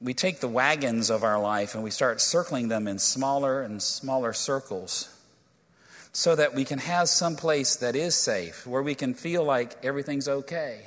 we 0.01 0.13
take 0.13 0.39
the 0.39 0.48
wagons 0.48 1.10
of 1.12 1.24
our 1.24 1.39
life 1.39 1.75
and 1.75 1.84
we 1.84 1.91
start 1.91 2.20
circling 2.20 2.70
them 2.70 2.88
in 2.88 2.98
smaller 2.98 3.62
and 3.62 3.81
smaller 3.81 4.34
circles 4.34 5.15
so 6.12 6.36
that 6.36 6.55
we 6.55 6.65
can 6.65 6.79
have 6.79 7.08
some 7.08 7.36
place 7.36 7.77
that 7.77 7.96
is 7.96 8.15
safe, 8.15 8.65
where 8.65 8.81
we 8.81 8.96
can 8.96 9.13
feel 9.13 9.43
like 9.43 9.86
everything's 9.86 10.27
okay. 10.27 10.81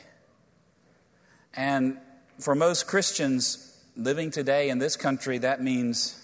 And 1.55 1.99
for 2.41 2.55
most 2.55 2.87
Christians 2.87 3.79
living 3.97 4.31
today 4.31 4.69
in 4.69 4.79
this 4.79 4.97
country, 4.97 5.39
that 5.39 5.63
means 5.63 6.21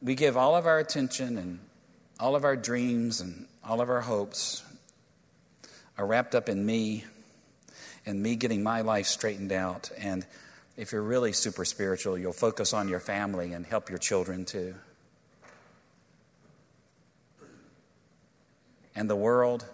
we 0.00 0.14
give 0.14 0.36
all 0.36 0.56
of 0.56 0.66
our 0.66 0.78
attention 0.78 1.36
and 1.36 1.58
all 2.18 2.34
of 2.34 2.44
our 2.44 2.56
dreams 2.56 3.20
and 3.20 3.46
all 3.62 3.80
of 3.80 3.90
our 3.90 4.00
hopes 4.00 4.64
are 5.98 6.06
wrapped 6.06 6.34
up 6.34 6.48
in 6.48 6.64
me 6.64 7.04
and 8.06 8.22
me 8.22 8.34
getting 8.34 8.62
my 8.62 8.80
life 8.80 9.06
straightened 9.06 9.52
out. 9.52 9.90
And 9.98 10.24
if 10.76 10.92
you're 10.92 11.02
really 11.02 11.32
super 11.32 11.64
spiritual, 11.64 12.18
you'll 12.18 12.32
focus 12.32 12.74
on 12.74 12.88
your 12.88 13.00
family 13.00 13.52
and 13.52 13.64
help 13.64 13.88
your 13.88 13.98
children 13.98 14.44
too. 14.44 14.74
And 18.94 19.08
the 19.10 19.16
world, 19.16 19.64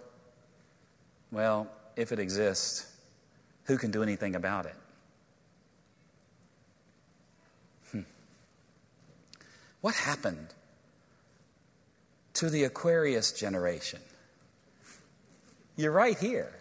well, 1.31 1.67
if 1.95 2.11
it 2.11 2.19
exists, 2.19 2.85
who 3.65 3.77
can 3.77 3.91
do 3.91 4.03
anything 4.03 4.35
about 4.35 4.65
it? 4.65 4.75
Hmm. 7.91 8.01
What 9.81 9.95
happened 9.95 10.47
to 12.33 12.49
the 12.49 12.63
Aquarius 12.65 13.31
generation? 13.31 14.01
You're 15.75 15.91
right 15.91 16.17
here. 16.17 16.53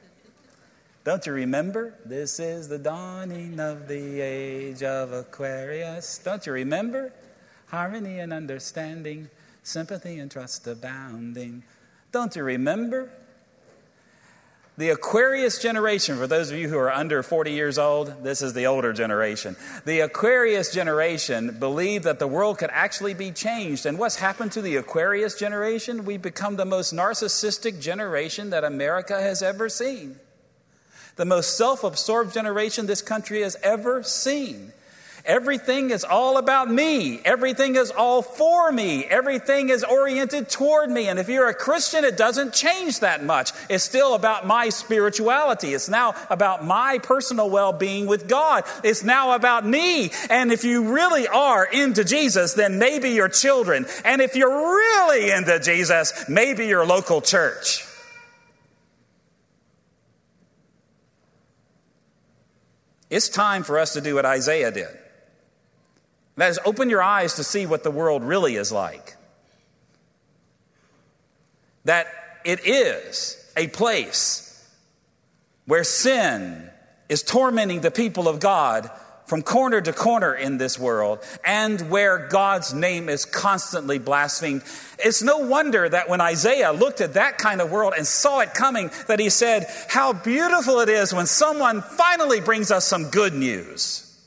Don't 1.05 1.27
you 1.27 1.33
remember? 1.33 1.95
This 2.05 2.39
is 2.39 2.69
the 2.69 2.79
dawning 2.79 3.59
of 3.59 3.89
the 3.89 4.21
age 4.21 4.85
of 4.85 5.13
Aquarius. 5.13 6.19
Don't 6.19 6.47
you 6.47 6.53
remember? 6.53 7.13
Harmony 7.67 8.21
and 8.21 8.33
understanding, 8.33 9.29
sympathy 9.65 10.21
and 10.21 10.31
trust 10.31 10.67
abounding. 10.69 11.65
Don't 12.13 12.37
you 12.37 12.45
remember? 12.45 13.11
The 14.79 14.91
Aquarius 14.91 15.61
generation, 15.61 16.17
for 16.17 16.29
those 16.29 16.51
of 16.51 16.57
you 16.57 16.69
who 16.69 16.79
are 16.79 16.93
under 16.93 17.23
40 17.23 17.51
years 17.51 17.79
old, 17.79 18.23
this 18.23 18.41
is 18.41 18.55
the 18.55 18.67
older 18.67 18.93
generation. 18.93 19.57
The 19.85 20.01
Aquarius 20.01 20.73
generation 20.73 21.57
believed 21.59 22.05
that 22.05 22.21
the 22.21 22.29
world 22.29 22.59
could 22.59 22.71
actually 22.73 23.15
be 23.15 23.33
changed. 23.33 23.87
And 23.87 23.99
what's 23.99 24.17
happened 24.17 24.53
to 24.53 24.63
the 24.63 24.77
Aquarius 24.77 25.37
generation? 25.37 26.05
We've 26.05 26.23
become 26.23 26.57
the 26.57 26.65
most 26.65 26.95
narcissistic 26.95 27.81
generation 27.81 28.51
that 28.51 28.63
America 28.63 29.21
has 29.21 29.43
ever 29.43 29.69
seen. 29.69 30.21
The 31.17 31.25
most 31.25 31.57
self 31.57 31.85
absorbed 31.85 32.35
generation 32.35 32.87
this 32.87 33.03
country 33.03 33.43
has 33.43 33.57
ever 33.63 34.03
seen. 34.03 34.73
Everything 35.25 35.91
is 35.91 36.03
all 36.03 36.37
about 36.37 36.69
me. 36.69 37.21
Everything 37.25 37.77
is 37.77 37.93
all 37.93 38.23
for 38.23 38.73
me. 38.73 39.05
Everything 39.05 39.69
is 39.69 39.85
oriented 39.85 40.49
toward 40.49 40.91
me. 40.91 41.09
And 41.09 41.19
if 41.19 41.29
you're 41.29 41.49
a 41.49 41.55
Christian, 41.55 42.05
it 42.05 42.17
doesn't 42.17 42.53
change 42.53 43.01
that 43.01 43.23
much. 43.23 43.53
It's 43.71 43.85
still 43.85 44.15
about 44.15 44.47
my 44.47 44.71
spirituality. 44.71 45.75
It's 45.75 45.89
now 45.89 46.15
about 46.29 46.65
my 46.65 46.99
personal 46.99 47.51
well 47.51 47.73
being 47.73 48.07
with 48.07 48.27
God. 48.27 48.65
It's 48.83 49.05
now 49.05 49.33
about 49.33 49.65
me. 49.65 50.11
And 50.29 50.51
if 50.51 50.65
you 50.65 50.93
really 50.93 51.29
are 51.29 51.65
into 51.65 52.03
Jesus, 52.03 52.55
then 52.55 52.81
maybe 52.81 53.11
your 53.11 53.29
children. 53.29 53.87
And 54.05 54.21
if 54.21 54.35
you're 54.35 54.51
really 54.51 55.31
into 55.31 55.61
Jesus, 55.61 56.29
maybe 56.29 56.67
your 56.67 56.85
local 56.85 57.21
church. 57.21 57.87
It's 63.13 63.29
time 63.29 63.63
for 63.63 63.79
us 63.79 63.93
to 63.93 64.01
do 64.01 64.15
what 64.15 64.25
Isaiah 64.25 64.71
did. 64.71 64.89
That 66.39 66.49
is, 66.49 66.59
open 66.65 66.89
your 66.89 67.03
eyes 67.03 67.35
to 67.35 67.45
see 67.45 67.67
what 67.67 67.85
the 67.85 67.91
world 67.91 68.25
really 68.25 68.57
is 68.57 68.73
like. 68.73 69.17
That 71.85 72.07
it 72.47 72.67
is 72.67 73.37
a 73.55 73.67
place 73.67 74.67
where 75.67 75.85
sin 75.85 76.71
is 77.11 77.23
tormenting 77.23 77.83
the 77.83 77.91
people 77.91 78.29
of 78.29 78.41
God 78.41 78.91
from 79.33 79.41
corner 79.41 79.81
to 79.81 79.95
corner 79.95 80.35
in 80.35 80.59
this 80.59 80.79
world 80.79 81.19
and 81.43 81.89
where 81.89 82.29
God's 82.29 82.75
name 82.75 83.09
is 83.09 83.25
constantly 83.25 83.99
blasphemed. 83.99 84.63
It's 84.99 85.23
no 85.23 85.39
wonder 85.39 85.89
that 85.89 86.11
when 86.11 86.21
Isaiah 86.21 86.71
looked 86.71 87.01
at 87.01 87.15
that 87.15 87.39
kind 87.39 87.63
of 87.63 87.71
world 87.71 87.95
and 87.97 88.07
saw 88.07 88.41
it 88.41 88.53
coming, 88.53 88.91
that 89.09 89.21
he 89.21 89.31
said, 89.31 89.65
How 89.89 90.13
beautiful 90.13 90.81
it 90.81 90.91
is 90.91 91.15
when 91.15 91.25
someone 91.25 91.81
finally 91.81 92.43
brings 92.43 92.71
us 92.71 92.85
some 92.85 93.09
good 93.09 93.33
news. 93.33 94.21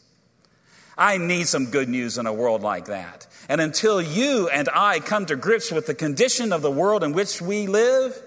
I 0.97 1.19
need 1.19 1.47
some 1.47 1.67
good 1.67 1.87
news 1.87 2.17
in 2.17 2.25
a 2.25 2.33
world 2.33 2.63
like 2.63 2.85
that. 2.85 3.27
And 3.47 3.61
until 3.61 4.01
you 4.01 4.49
and 4.49 4.67
I 4.73 5.01
come 5.01 5.27
to 5.27 5.35
grips 5.35 5.71
with 5.71 5.85
the 5.85 5.93
condition 5.93 6.51
of 6.51 6.63
the 6.63 6.71
world 6.71 7.03
in 7.03 7.13
which 7.13 7.43
we 7.43 7.67
live 7.67 8.19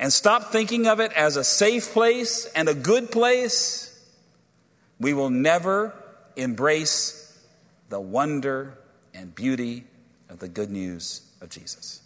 and 0.00 0.12
stop 0.12 0.50
thinking 0.50 0.88
of 0.88 0.98
it 0.98 1.12
as 1.12 1.36
a 1.36 1.44
safe 1.44 1.92
place 1.92 2.46
and 2.56 2.68
a 2.68 2.74
good 2.74 3.12
place, 3.12 3.89
we 5.00 5.14
will 5.14 5.30
never 5.30 5.94
embrace 6.36 7.38
the 7.88 7.98
wonder 7.98 8.78
and 9.14 9.34
beauty 9.34 9.84
of 10.28 10.38
the 10.38 10.48
good 10.48 10.70
news 10.70 11.22
of 11.40 11.48
Jesus. 11.48 12.02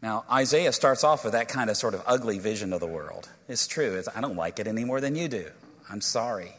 Now, 0.00 0.24
Isaiah 0.30 0.72
starts 0.72 1.02
off 1.02 1.24
with 1.24 1.32
that 1.32 1.48
kind 1.48 1.70
of 1.70 1.76
sort 1.76 1.94
of 1.94 2.02
ugly 2.06 2.38
vision 2.38 2.72
of 2.72 2.80
the 2.80 2.86
world. 2.86 3.28
It's 3.48 3.66
true. 3.66 3.94
It's, 3.94 4.08
I 4.14 4.20
don't 4.20 4.36
like 4.36 4.58
it 4.58 4.66
any 4.66 4.84
more 4.84 5.00
than 5.00 5.16
you 5.16 5.28
do. 5.28 5.50
I'm 5.90 6.02
sorry. 6.02 6.52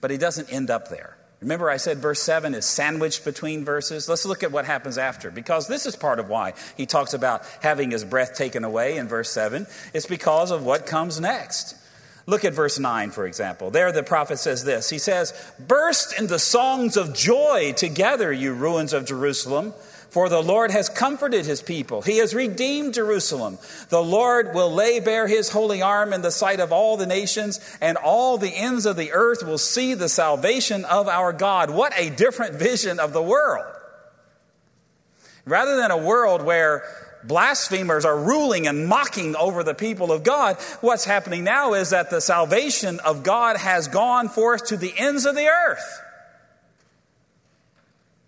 But 0.00 0.12
he 0.12 0.18
doesn't 0.18 0.52
end 0.52 0.70
up 0.70 0.88
there. 0.88 1.16
Remember, 1.42 1.68
I 1.68 1.76
said 1.76 1.98
verse 1.98 2.22
7 2.22 2.54
is 2.54 2.64
sandwiched 2.64 3.24
between 3.24 3.64
verses? 3.64 4.08
Let's 4.08 4.24
look 4.24 4.42
at 4.42 4.52
what 4.52 4.64
happens 4.64 4.96
after, 4.96 5.30
because 5.30 5.66
this 5.66 5.86
is 5.86 5.96
part 5.96 6.20
of 6.20 6.28
why 6.28 6.54
he 6.76 6.86
talks 6.86 7.14
about 7.14 7.44
having 7.60 7.90
his 7.90 8.04
breath 8.04 8.34
taken 8.34 8.64
away 8.64 8.96
in 8.96 9.08
verse 9.08 9.30
7. 9.30 9.66
It's 9.92 10.06
because 10.06 10.50
of 10.52 10.64
what 10.64 10.86
comes 10.86 11.20
next. 11.20 11.76
Look 12.26 12.44
at 12.44 12.54
verse 12.54 12.78
9, 12.78 13.10
for 13.10 13.26
example. 13.26 13.72
There, 13.72 13.90
the 13.90 14.04
prophet 14.04 14.38
says 14.38 14.64
this 14.64 14.88
He 14.88 14.98
says, 14.98 15.34
Burst 15.58 16.18
into 16.18 16.38
songs 16.38 16.96
of 16.96 17.14
joy 17.14 17.72
together, 17.76 18.32
you 18.32 18.54
ruins 18.54 18.92
of 18.92 19.04
Jerusalem 19.04 19.74
For 20.12 20.28
the 20.28 20.42
Lord 20.42 20.70
has 20.72 20.90
comforted 20.90 21.46
his 21.46 21.62
people. 21.62 22.02
He 22.02 22.18
has 22.18 22.34
redeemed 22.34 22.92
Jerusalem. 22.92 23.56
The 23.88 24.02
Lord 24.02 24.54
will 24.54 24.70
lay 24.70 25.00
bare 25.00 25.26
his 25.26 25.48
holy 25.48 25.80
arm 25.80 26.12
in 26.12 26.20
the 26.20 26.30
sight 26.30 26.60
of 26.60 26.70
all 26.70 26.98
the 26.98 27.06
nations, 27.06 27.58
and 27.80 27.96
all 27.96 28.36
the 28.36 28.54
ends 28.54 28.84
of 28.84 28.96
the 28.96 29.12
earth 29.12 29.42
will 29.42 29.56
see 29.56 29.94
the 29.94 30.10
salvation 30.10 30.84
of 30.84 31.08
our 31.08 31.32
God. 31.32 31.70
What 31.70 31.94
a 31.96 32.10
different 32.10 32.56
vision 32.56 33.00
of 33.00 33.14
the 33.14 33.22
world. 33.22 33.64
Rather 35.46 35.78
than 35.78 35.90
a 35.90 35.96
world 35.96 36.42
where 36.42 36.84
blasphemers 37.24 38.04
are 38.04 38.18
ruling 38.18 38.66
and 38.66 38.86
mocking 38.86 39.34
over 39.34 39.64
the 39.64 39.72
people 39.72 40.12
of 40.12 40.24
God, 40.24 40.56
what's 40.82 41.06
happening 41.06 41.42
now 41.42 41.72
is 41.72 41.88
that 41.88 42.10
the 42.10 42.20
salvation 42.20 43.00
of 43.00 43.22
God 43.22 43.56
has 43.56 43.88
gone 43.88 44.28
forth 44.28 44.66
to 44.66 44.76
the 44.76 44.92
ends 44.94 45.24
of 45.24 45.34
the 45.34 45.46
earth. 45.46 46.00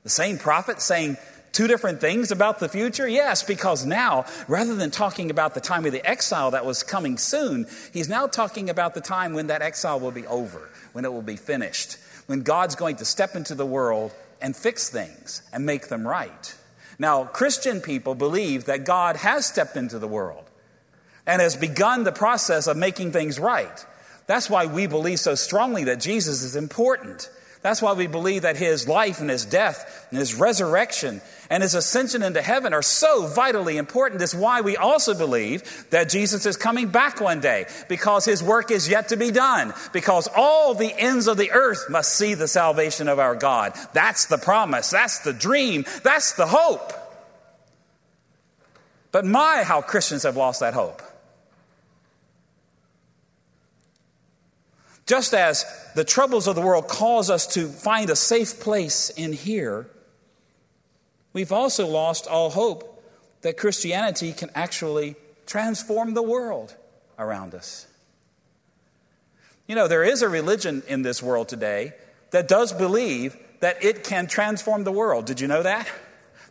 The 0.03 0.09
same 0.09 0.39
prophet 0.39 0.81
saying, 0.81 1.19
two 1.55 1.67
different 1.67 2.01
things 2.01 2.31
about 2.31 2.59
the 2.59 2.69
future? 2.69 3.09
Yes, 3.09 3.43
because 3.43 3.87
now, 3.87 4.27
rather 4.49 4.75
than 4.75 4.91
talking 4.91 5.31
about 5.31 5.55
the 5.55 5.61
time 5.61 5.87
of 5.87 5.93
the 5.93 6.07
exile 6.07 6.51
that 6.51 6.67
was 6.67 6.83
coming 6.83 7.17
soon, 7.17 7.67
he's 7.93 8.09
now 8.09 8.27
talking 8.27 8.69
about 8.69 8.95
the 8.95 9.01
time 9.01 9.33
when 9.33 9.47
that 9.47 9.63
exile 9.63 9.99
will 9.99 10.11
be 10.11 10.27
over, 10.27 10.69
when 10.93 11.07
it 11.07 11.13
will 11.13 11.23
be 11.23 11.37
finished, 11.37 11.97
when 12.27 12.43
God's 12.43 12.75
going 12.75 12.97
to 12.97 13.05
step 13.07 13.35
into 13.35 13.55
the 13.55 13.65
world 13.65 14.13
and 14.43 14.55
fix 14.55 14.91
things 14.91 15.41
and 15.53 15.65
make 15.65 15.89
them 15.89 16.07
right. 16.07 16.55
Now, 16.99 17.25
Christian 17.25 17.81
people 17.81 18.15
believe 18.15 18.67
that 18.67 18.85
God 18.85 19.17
has 19.17 19.47
stepped 19.47 19.77
into 19.77 19.99
the 19.99 20.09
world 20.09 20.45
and 21.27 21.41
has 21.41 21.57
begun 21.57 22.05
the 22.05 22.13
process 22.13 22.67
of 22.67 22.77
making 22.77 23.13
things 23.13 23.39
right. 23.39 23.87
That's 24.27 24.51
why 24.51 24.67
we 24.67 24.87
believe 24.87 25.21
so 25.21 25.35
strongly 25.35 25.85
that 25.85 26.01
Jesus 26.01 26.43
is 26.43 26.57
important. 26.57 27.31
That's 27.65 27.81
why 27.81 27.95
we 27.95 28.09
believe 28.09 28.43
that 28.43 28.59
his 28.59 28.87
life 28.87 29.21
and 29.23 29.31
his 29.31 29.47
death 29.47 30.07
and 30.11 30.19
his 30.19 30.35
resurrection 30.35 31.23
and 31.49 31.63
his 31.63 31.75
ascension 31.75 32.23
into 32.23 32.43
heaven 32.43 32.75
are 32.75 32.83
so 32.83 33.27
vitally 33.27 33.79
important. 33.79 34.19
That's 34.19 34.35
why 34.35 34.61
we 34.61 34.77
also 34.77 35.15
believe 35.15 35.87
that 35.89 36.11
Jesus 36.11 36.45
is 36.45 36.59
coming 36.59 36.89
back 36.89 37.23
one 37.23 37.41
day 37.41 37.65
because 37.89 38.27
his 38.27 38.43
work 38.43 38.71
is 38.71 38.87
yet 38.87 39.09
to 39.09 39.17
be 39.17 39.31
done, 39.31 39.73
because 39.95 40.29
all 40.37 40.75
the 40.75 40.93
ends 40.95 41.27
of 41.27 41.39
the 41.39 41.53
earth 41.53 41.87
must 41.89 42.15
see 42.15 42.35
the 42.35 42.49
salvation 42.49 43.09
of 43.09 43.19
our 43.19 43.35
God. 43.35 43.73
That's 43.95 44.27
the 44.27 44.37
promise, 44.37 44.91
that's 44.91 45.21
the 45.21 45.33
dream, 45.33 45.87
that's 46.03 46.33
the 46.33 46.47
hope. 46.47 46.93
But 49.11 49.25
my, 49.25 49.63
how 49.65 49.81
Christians 49.81 50.25
have 50.25 50.37
lost 50.37 50.61
that 50.61 50.75
hope. 50.75 51.01
Just 55.07 55.35
as 55.35 55.65
the 55.95 56.05
troubles 56.05 56.47
of 56.47 56.55
the 56.55 56.63
world 56.63 56.89
cause 56.89 57.29
us 57.29 57.47
to 57.49 57.69
find 57.69 58.09
a 58.09 58.17
safe 58.17 58.61
place 58.61 59.11
in 59.11 59.33
here, 59.33 59.87
we've 61.33 61.53
also 61.53 61.87
lost 61.87 62.27
all 62.27 62.51
hope 62.51 63.03
that 63.43 63.59
Christianity 63.59 64.33
can 64.33 64.51
actually 64.55 65.17
transform 65.47 66.15
the 66.15 66.23
world 66.23 66.75
around 67.19 67.55
us. 67.55 67.87
You 69.67 69.75
know, 69.75 69.89
there 69.89 70.05
is 70.05 70.23
a 70.23 70.29
religion 70.29 70.83
in 70.89 71.03
this 71.03 71.23
world 71.23 71.49
today 71.49 71.93
that 72.31 72.49
does 72.49 72.73
believe 72.73 73.37
that 73.61 73.85
it 73.85 74.05
can 74.05 74.27
transform 74.27 74.85
the 74.85 74.93
world. 74.93 75.27
Did 75.27 75.41
you 75.41 75.49
know 75.49 75.63
that? 75.63 75.89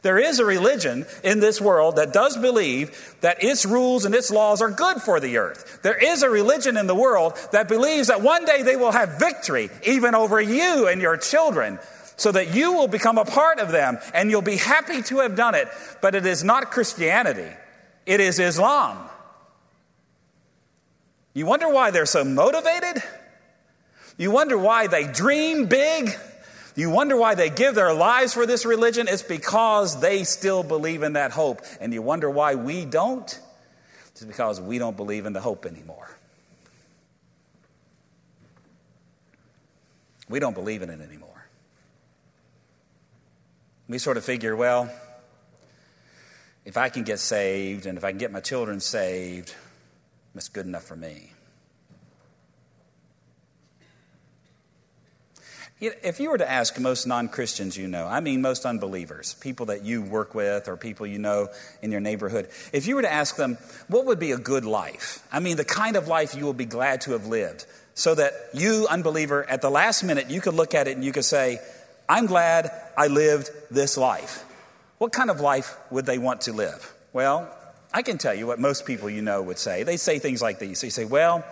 There 0.04 0.20
is 0.20 0.40
a 0.40 0.46
religion 0.46 1.06
in 1.24 1.40
this 1.40 1.60
world 1.60 1.96
that 1.96 2.14
does 2.14 2.38
believe 2.38 3.16
that 3.22 3.42
its 3.42 3.66
rules 3.66 4.04
and 4.04 4.14
its 4.14 4.30
laws 4.30 4.62
are 4.62 4.70
good 4.70 5.02
for 5.02 5.22
the 5.22 5.38
earth. 5.38 5.80
There 5.82 5.96
is 5.96 6.24
a 6.24 6.30
religion 6.30 6.76
in 6.78 6.88
the 6.88 6.96
world 6.96 7.40
that 7.54 7.70
believes 7.70 8.10
that 8.10 8.22
one 8.22 8.44
day 8.44 8.64
they 8.64 8.76
will 8.76 8.92
have 8.92 9.18
victory 9.18 9.70
even 9.88 10.14
over 10.14 10.42
you 10.42 10.88
and 10.88 11.02
your 11.02 11.16
children 11.16 11.80
so 12.18 12.34
that 12.34 12.54
you 12.54 12.74
will 12.74 12.90
become 12.90 13.18
a 13.18 13.26
part 13.26 13.60
of 13.60 13.72
them 13.72 13.98
and 14.14 14.30
you'll 14.30 14.42
be 14.42 14.58
happy 14.58 15.02
to 15.04 15.20
have 15.20 15.38
done 15.38 15.56
it. 15.56 15.70
But 16.02 16.16
it 16.16 16.26
is 16.26 16.44
not 16.44 16.70
Christianity, 16.70 17.50
it 18.06 18.20
is 18.20 18.40
Islam. 18.40 19.10
You 21.34 21.46
wonder 21.46 21.70
why 21.70 21.92
they're 21.92 22.06
so 22.06 22.26
motivated? 22.26 23.02
You 24.18 24.32
wonder 24.32 24.58
why 24.58 24.88
they 24.88 25.08
dream 25.08 25.66
big? 25.66 26.12
You 26.76 26.90
wonder 26.90 27.16
why 27.16 27.36
they 27.36 27.50
give 27.50 27.76
their 27.76 27.94
lives 27.94 28.34
for 28.34 28.46
this 28.46 28.66
religion? 28.66 29.08
It's 29.08 29.22
because 29.22 30.00
they 30.02 30.24
still 30.24 30.64
believe 30.64 31.04
in 31.04 31.14
that 31.14 31.32
hope. 31.32 31.62
And 31.80 31.94
you 31.94 32.02
wonder 32.02 32.30
why 32.30 32.56
we 32.56 32.86
don't? 32.86 33.40
It's 34.12 34.24
because 34.24 34.60
we 34.60 34.80
don't 34.80 34.98
believe 34.98 35.26
in 35.26 35.34
the 35.34 35.42
hope 35.42 35.66
anymore. 35.66 36.10
We 40.30 40.40
don't 40.40 40.56
believe 40.56 40.82
in 40.82 40.90
it 40.90 41.02
anymore. 41.02 41.30
We 43.88 44.00
sort 44.00 44.18
of 44.18 44.24
figure, 44.24 44.56
well, 44.56 44.90
if 46.66 46.78
I 46.78 46.90
can 46.90 47.04
get 47.04 47.20
saved 47.20 47.86
and 47.86 47.98
if 47.98 48.04
I 48.04 48.12
can 48.12 48.18
get 48.18 48.32
my 48.32 48.40
children 48.40 48.80
saved, 48.80 49.54
that's 50.34 50.50
good 50.50 50.66
enough 50.66 50.86
for 50.86 50.96
me. 50.96 51.33
If 55.84 56.22
you 56.22 56.30
were 56.30 56.38
to 56.38 56.50
ask 56.50 56.80
most 56.80 57.06
non 57.06 57.28
Christians 57.28 57.76
you 57.76 57.89
know, 57.89 58.08
I 58.08 58.22
mean 58.22 58.41
most 58.41 58.65
unbelievers, 58.65 59.34
people 59.41 59.65
that 59.65 59.84
you 59.84 60.02
work 60.02 60.34
with 60.34 60.69
or 60.69 60.78
people 60.78 61.06
you 61.06 61.19
know 61.19 61.50
in 61.82 61.91
your 61.91 62.00
neighborhood, 62.00 62.48
if 62.72 62.88
you 62.88 62.96
were 62.96 63.02
to 63.02 63.12
ask 63.12 63.36
them, 63.36 63.58
what 63.89 64.06
would 64.06 64.17
be 64.17 64.32
a 64.32 64.38
good 64.38 64.63
life? 64.63 65.28
I 65.30 65.41
mean, 65.41 65.58
the 65.58 65.65
kind 65.65 65.98
of 65.98 66.08
life 66.08 66.36
you 66.36 66.46
will 66.46 66.54
be 66.54 66.65
glad 66.65 67.02
to 67.02 67.12
have 67.12 67.28
lived, 67.28 67.65
so 67.96 68.15
that 68.15 68.34
you, 68.54 68.88
unbeliever, 68.89 69.48
at 69.50 69.62
the 69.62 69.69
last 69.69 70.04
minute, 70.04 70.30
you 70.30 70.39
could 70.39 70.54
look 70.54 70.74
at 70.74 70.88
it 70.88 70.96
and 70.96 71.04
you 71.04 71.12
could 71.12 71.26
say, 71.26 71.60
I'm 72.08 72.28
glad 72.28 72.72
I 72.98 73.08
lived 73.08 73.50
this 73.69 73.98
life. 73.98 74.46
What 75.00 75.12
kind 75.12 75.30
of 75.30 75.41
life 75.41 75.76
would 75.91 76.06
they 76.06 76.17
want 76.17 76.41
to 76.41 76.54
live? 76.54 76.93
Well, 77.12 77.54
I 77.93 78.04
can 78.04 78.17
tell 78.17 78.34
you 78.34 78.48
what 78.48 78.58
most 78.58 78.86
people 78.86 79.10
you 79.10 79.22
know 79.22 79.41
would 79.41 79.60
say. 79.60 79.84
They 79.84 79.98
say 79.98 80.17
things 80.17 80.41
like 80.41 80.60
these. 80.60 80.82
They 80.82 80.89
say, 80.89 81.06
well, 81.06 81.43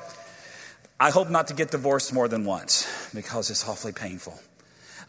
I 1.01 1.09
hope 1.09 1.31
not 1.31 1.47
to 1.47 1.55
get 1.55 1.71
divorced 1.71 2.13
more 2.13 2.27
than 2.27 2.45
once 2.45 2.87
because 3.11 3.49
it's 3.49 3.67
awfully 3.67 3.91
painful. 3.91 4.39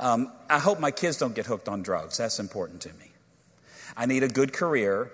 Um, 0.00 0.32
I 0.48 0.58
hope 0.58 0.80
my 0.80 0.90
kids 0.90 1.18
don't 1.18 1.34
get 1.34 1.44
hooked 1.44 1.68
on 1.68 1.82
drugs. 1.82 2.16
That's 2.16 2.38
important 2.38 2.80
to 2.82 2.88
me. 2.94 3.10
I 3.94 4.06
need 4.06 4.22
a 4.22 4.28
good 4.28 4.54
career, 4.54 5.12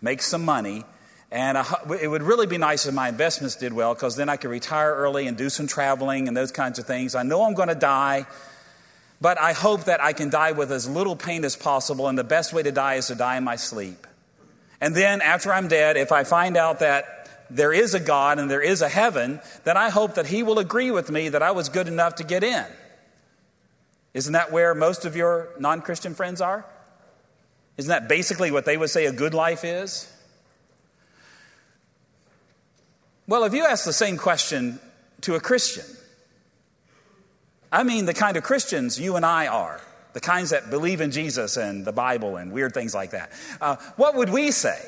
make 0.00 0.20
some 0.20 0.44
money, 0.44 0.84
and 1.30 1.56
I, 1.56 1.64
it 2.00 2.08
would 2.08 2.24
really 2.24 2.48
be 2.48 2.58
nice 2.58 2.84
if 2.84 2.92
my 2.92 3.10
investments 3.10 3.54
did 3.54 3.72
well 3.72 3.94
because 3.94 4.16
then 4.16 4.28
I 4.28 4.36
could 4.36 4.50
retire 4.50 4.92
early 4.92 5.28
and 5.28 5.36
do 5.36 5.48
some 5.48 5.68
traveling 5.68 6.26
and 6.26 6.36
those 6.36 6.50
kinds 6.50 6.80
of 6.80 6.84
things. 6.84 7.14
I 7.14 7.22
know 7.22 7.44
I'm 7.44 7.54
going 7.54 7.68
to 7.68 7.76
die, 7.76 8.26
but 9.20 9.40
I 9.40 9.52
hope 9.52 9.84
that 9.84 10.02
I 10.02 10.14
can 10.14 10.30
die 10.30 10.50
with 10.50 10.72
as 10.72 10.88
little 10.88 11.14
pain 11.14 11.44
as 11.44 11.54
possible, 11.54 12.08
and 12.08 12.18
the 12.18 12.24
best 12.24 12.52
way 12.52 12.64
to 12.64 12.72
die 12.72 12.94
is 12.94 13.06
to 13.06 13.14
die 13.14 13.36
in 13.36 13.44
my 13.44 13.54
sleep. 13.54 14.08
And 14.80 14.96
then 14.96 15.20
after 15.22 15.52
I'm 15.52 15.68
dead, 15.68 15.96
if 15.96 16.10
I 16.10 16.24
find 16.24 16.56
out 16.56 16.80
that 16.80 17.21
there 17.54 17.72
is 17.72 17.94
a 17.94 18.00
God 18.00 18.38
and 18.38 18.50
there 18.50 18.62
is 18.62 18.82
a 18.82 18.88
heaven, 18.88 19.40
then 19.64 19.76
I 19.76 19.90
hope 19.90 20.14
that 20.14 20.26
He 20.26 20.42
will 20.42 20.58
agree 20.58 20.90
with 20.90 21.10
me 21.10 21.28
that 21.28 21.42
I 21.42 21.50
was 21.50 21.68
good 21.68 21.86
enough 21.86 22.16
to 22.16 22.24
get 22.24 22.42
in. 22.42 22.64
Isn't 24.14 24.32
that 24.32 24.52
where 24.52 24.74
most 24.74 25.04
of 25.04 25.16
your 25.16 25.50
non 25.58 25.82
Christian 25.82 26.14
friends 26.14 26.40
are? 26.40 26.64
Isn't 27.76 27.88
that 27.88 28.08
basically 28.08 28.50
what 28.50 28.64
they 28.64 28.76
would 28.76 28.90
say 28.90 29.06
a 29.06 29.12
good 29.12 29.34
life 29.34 29.64
is? 29.64 30.12
Well, 33.26 33.44
if 33.44 33.54
you 33.54 33.64
ask 33.64 33.84
the 33.84 33.92
same 33.92 34.16
question 34.16 34.80
to 35.22 35.34
a 35.36 35.40
Christian, 35.40 35.84
I 37.70 37.82
mean 37.84 38.04
the 38.04 38.14
kind 38.14 38.36
of 38.36 38.42
Christians 38.42 39.00
you 39.00 39.16
and 39.16 39.24
I 39.24 39.46
are, 39.46 39.80
the 40.12 40.20
kinds 40.20 40.50
that 40.50 40.68
believe 40.68 41.00
in 41.00 41.10
Jesus 41.10 41.56
and 41.56 41.84
the 41.84 41.92
Bible 41.92 42.36
and 42.36 42.52
weird 42.52 42.74
things 42.74 42.94
like 42.94 43.12
that, 43.12 43.32
uh, 43.60 43.76
what 43.96 44.16
would 44.16 44.28
we 44.28 44.50
say? 44.50 44.78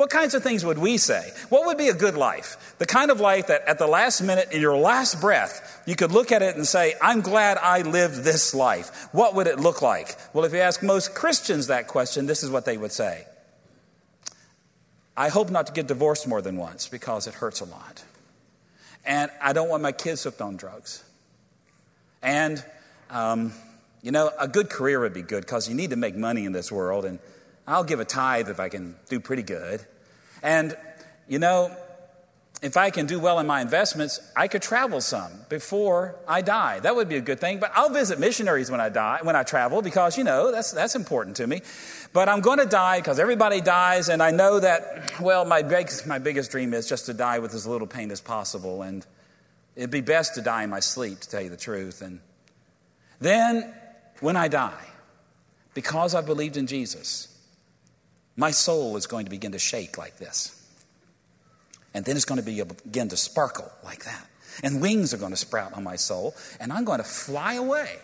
What 0.00 0.08
kinds 0.08 0.32
of 0.32 0.42
things 0.42 0.64
would 0.64 0.78
we 0.78 0.96
say? 0.96 1.30
What 1.50 1.66
would 1.66 1.76
be 1.76 1.88
a 1.88 1.94
good 1.94 2.14
life? 2.14 2.74
The 2.78 2.86
kind 2.86 3.10
of 3.10 3.20
life 3.20 3.48
that 3.48 3.68
at 3.68 3.78
the 3.78 3.86
last 3.86 4.22
minute, 4.22 4.50
in 4.50 4.62
your 4.62 4.74
last 4.74 5.20
breath, 5.20 5.82
you 5.84 5.94
could 5.94 6.10
look 6.10 6.32
at 6.32 6.40
it 6.40 6.56
and 6.56 6.66
say, 6.66 6.94
I'm 7.02 7.20
glad 7.20 7.58
I 7.58 7.82
lived 7.82 8.24
this 8.24 8.54
life. 8.54 9.08
What 9.12 9.34
would 9.34 9.46
it 9.46 9.60
look 9.60 9.82
like? 9.82 10.16
Well, 10.32 10.46
if 10.46 10.54
you 10.54 10.58
ask 10.60 10.82
most 10.82 11.14
Christians 11.14 11.66
that 11.66 11.86
question, 11.86 12.24
this 12.24 12.42
is 12.42 12.48
what 12.48 12.64
they 12.64 12.78
would 12.78 12.92
say 12.92 13.26
I 15.18 15.28
hope 15.28 15.50
not 15.50 15.66
to 15.66 15.72
get 15.74 15.86
divorced 15.86 16.26
more 16.26 16.40
than 16.40 16.56
once 16.56 16.88
because 16.88 17.26
it 17.26 17.34
hurts 17.34 17.60
a 17.60 17.66
lot. 17.66 18.02
And 19.04 19.30
I 19.38 19.52
don't 19.52 19.68
want 19.68 19.82
my 19.82 19.92
kids 19.92 20.24
hooked 20.24 20.40
on 20.40 20.56
drugs. 20.56 21.04
And, 22.22 22.64
um, 23.10 23.52
you 24.00 24.12
know, 24.12 24.32
a 24.38 24.48
good 24.48 24.70
career 24.70 24.98
would 25.00 25.12
be 25.12 25.20
good 25.20 25.42
because 25.42 25.68
you 25.68 25.74
need 25.74 25.90
to 25.90 25.96
make 25.96 26.16
money 26.16 26.46
in 26.46 26.52
this 26.52 26.72
world. 26.72 27.04
And 27.04 27.18
I'll 27.70 27.84
give 27.84 28.00
a 28.00 28.04
tithe 28.04 28.48
if 28.48 28.58
I 28.58 28.68
can 28.68 28.96
do 29.08 29.20
pretty 29.20 29.42
good. 29.42 29.80
And, 30.42 30.76
you 31.28 31.38
know, 31.38 31.76
if 32.62 32.76
I 32.76 32.90
can 32.90 33.06
do 33.06 33.18
well 33.18 33.38
in 33.38 33.46
my 33.46 33.60
investments, 33.60 34.20
I 34.36 34.48
could 34.48 34.60
travel 34.60 35.00
some 35.00 35.30
before 35.48 36.16
I 36.28 36.42
die. 36.42 36.80
That 36.80 36.94
would 36.96 37.08
be 37.08 37.16
a 37.16 37.20
good 37.20 37.40
thing. 37.40 37.58
But 37.58 37.72
I'll 37.74 37.88
visit 37.88 38.18
missionaries 38.18 38.70
when 38.70 38.80
I 38.80 38.88
die, 38.88 39.20
when 39.22 39.36
I 39.36 39.44
travel, 39.44 39.80
because 39.82 40.18
you 40.18 40.24
know 40.24 40.50
that's 40.50 40.72
that's 40.72 40.94
important 40.94 41.36
to 41.36 41.46
me. 41.46 41.62
But 42.12 42.28
I'm 42.28 42.40
going 42.40 42.58
to 42.58 42.66
die 42.66 42.98
because 42.98 43.18
everybody 43.18 43.60
dies, 43.60 44.08
and 44.08 44.22
I 44.22 44.30
know 44.30 44.60
that. 44.60 45.20
Well, 45.20 45.44
my 45.44 45.62
big, 45.62 45.90
my 46.06 46.18
biggest 46.18 46.50
dream 46.50 46.74
is 46.74 46.88
just 46.88 47.06
to 47.06 47.14
die 47.14 47.38
with 47.38 47.54
as 47.54 47.66
little 47.66 47.86
pain 47.86 48.10
as 48.10 48.20
possible, 48.20 48.82
and 48.82 49.06
it'd 49.76 49.90
be 49.90 50.02
best 50.02 50.34
to 50.34 50.42
die 50.42 50.64
in 50.64 50.70
my 50.70 50.80
sleep, 50.80 51.20
to 51.20 51.28
tell 51.30 51.40
you 51.40 51.50
the 51.50 51.56
truth. 51.56 52.02
And 52.02 52.20
then, 53.20 53.72
when 54.20 54.36
I 54.36 54.48
die, 54.48 54.86
because 55.72 56.14
I 56.14 56.20
believed 56.20 56.58
in 56.58 56.66
Jesus, 56.66 57.29
my 58.40 58.50
soul 58.50 58.96
is 58.96 59.06
going 59.06 59.26
to 59.26 59.30
begin 59.30 59.52
to 59.52 59.58
shake 59.58 59.98
like 59.98 60.16
this. 60.16 60.56
And 61.92 62.04
then 62.06 62.16
it's 62.16 62.24
going 62.24 62.40
to 62.40 62.44
be, 62.44 62.62
begin 62.84 63.08
to 63.10 63.16
sparkle 63.16 63.70
like 63.84 64.04
that. 64.04 64.26
And 64.62 64.80
wings 64.80 65.12
are 65.12 65.18
going 65.18 65.32
to 65.32 65.36
sprout 65.36 65.74
on 65.74 65.84
my 65.84 65.96
soul, 65.96 66.34
and 66.58 66.72
I'm 66.72 66.84
going 66.84 66.98
to 66.98 67.04
fly 67.04 67.54
away. 67.54 67.96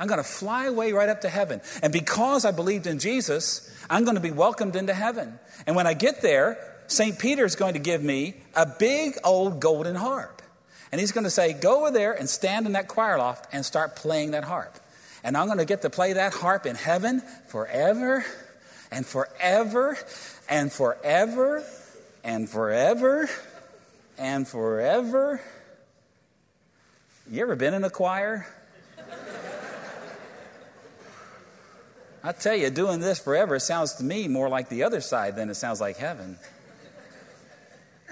I'm 0.00 0.08
going 0.08 0.18
to 0.18 0.28
fly 0.28 0.66
away 0.66 0.92
right 0.92 1.08
up 1.08 1.20
to 1.20 1.28
heaven. 1.28 1.60
And 1.82 1.92
because 1.92 2.44
I 2.44 2.50
believed 2.50 2.86
in 2.86 2.98
Jesus, 2.98 3.72
I'm 3.88 4.02
going 4.02 4.16
to 4.16 4.20
be 4.20 4.32
welcomed 4.32 4.74
into 4.74 4.92
heaven. 4.92 5.38
And 5.66 5.76
when 5.76 5.86
I 5.86 5.94
get 5.94 6.20
there, 6.20 6.58
St. 6.88 7.18
Peter 7.18 7.44
is 7.44 7.54
going 7.54 7.74
to 7.74 7.80
give 7.80 8.02
me 8.02 8.34
a 8.54 8.66
big 8.66 9.16
old 9.24 9.60
golden 9.60 9.94
harp. 9.94 10.42
And 10.90 11.00
he's 11.00 11.12
going 11.12 11.24
to 11.24 11.30
say, 11.30 11.52
Go 11.52 11.80
over 11.80 11.92
there 11.92 12.12
and 12.12 12.28
stand 12.28 12.66
in 12.66 12.72
that 12.72 12.88
choir 12.88 13.18
loft 13.18 13.46
and 13.52 13.64
start 13.64 13.94
playing 13.94 14.32
that 14.32 14.44
harp. 14.44 14.78
And 15.22 15.36
I'm 15.36 15.46
going 15.46 15.58
to 15.58 15.64
get 15.64 15.82
to 15.82 15.90
play 15.90 16.12
that 16.14 16.34
harp 16.34 16.66
in 16.66 16.74
heaven 16.74 17.22
forever 17.48 18.24
and 18.90 19.04
forever 19.04 19.98
and 20.48 20.72
forever 20.72 21.64
and 22.24 22.48
forever 22.48 23.28
and 24.18 24.46
forever. 24.46 25.40
You 27.30 27.42
ever 27.42 27.56
been 27.56 27.74
in 27.74 27.84
a 27.84 27.90
choir? 27.90 28.46
I 32.22 32.32
tell 32.32 32.56
you, 32.56 32.70
doing 32.70 32.98
this 32.98 33.20
forever 33.20 33.60
sounds 33.60 33.94
to 33.94 34.04
me 34.04 34.26
more 34.26 34.48
like 34.48 34.68
the 34.68 34.82
other 34.82 35.00
side 35.00 35.36
than 35.36 35.48
it 35.48 35.54
sounds 35.54 35.80
like 35.80 35.96
heaven. 35.96 36.38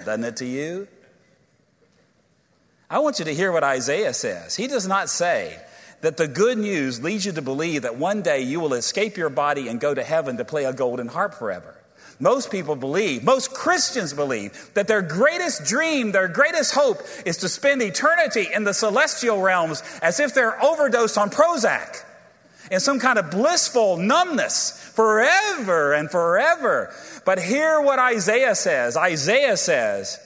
Doesn't 0.05 0.23
it 0.23 0.37
to 0.37 0.45
you? 0.45 0.87
I 2.89 2.99
want 2.99 3.19
you 3.19 3.25
to 3.25 3.33
hear 3.33 3.51
what 3.51 3.63
Isaiah 3.63 4.13
says. 4.13 4.55
He 4.55 4.67
does 4.67 4.87
not 4.87 5.09
say 5.09 5.59
that 6.01 6.17
the 6.17 6.27
good 6.27 6.57
news 6.57 7.01
leads 7.01 7.25
you 7.25 7.31
to 7.31 7.41
believe 7.41 7.83
that 7.83 7.97
one 7.97 8.21
day 8.21 8.41
you 8.41 8.59
will 8.59 8.73
escape 8.73 9.17
your 9.17 9.29
body 9.29 9.67
and 9.67 9.79
go 9.79 9.93
to 9.93 10.03
heaven 10.03 10.37
to 10.37 10.45
play 10.45 10.65
a 10.65 10.73
golden 10.73 11.07
harp 11.07 11.33
forever. 11.33 11.75
Most 12.19 12.49
people 12.49 12.75
believe, 12.75 13.23
most 13.23 13.53
Christians 13.53 14.13
believe, 14.13 14.71
that 14.73 14.87
their 14.87 15.01
greatest 15.01 15.65
dream, 15.65 16.11
their 16.11 16.29
greatest 16.29 16.73
hope 16.73 17.01
is 17.25 17.37
to 17.37 17.49
spend 17.49 17.81
eternity 17.81 18.47
in 18.53 18.63
the 18.63 18.73
celestial 18.73 19.41
realms 19.41 19.83
as 20.01 20.19
if 20.19 20.33
they're 20.33 20.61
overdosed 20.63 21.17
on 21.17 21.29
Prozac 21.29 22.03
in 22.71 22.79
some 22.79 22.99
kind 22.99 23.19
of 23.19 23.31
blissful 23.31 23.97
numbness 23.97 24.79
forever 24.95 25.93
and 25.93 26.09
forever. 26.09 26.93
But 27.25 27.39
hear 27.39 27.81
what 27.81 27.99
Isaiah 27.99 28.55
says 28.55 28.95
Isaiah 28.95 29.57
says 29.57 30.19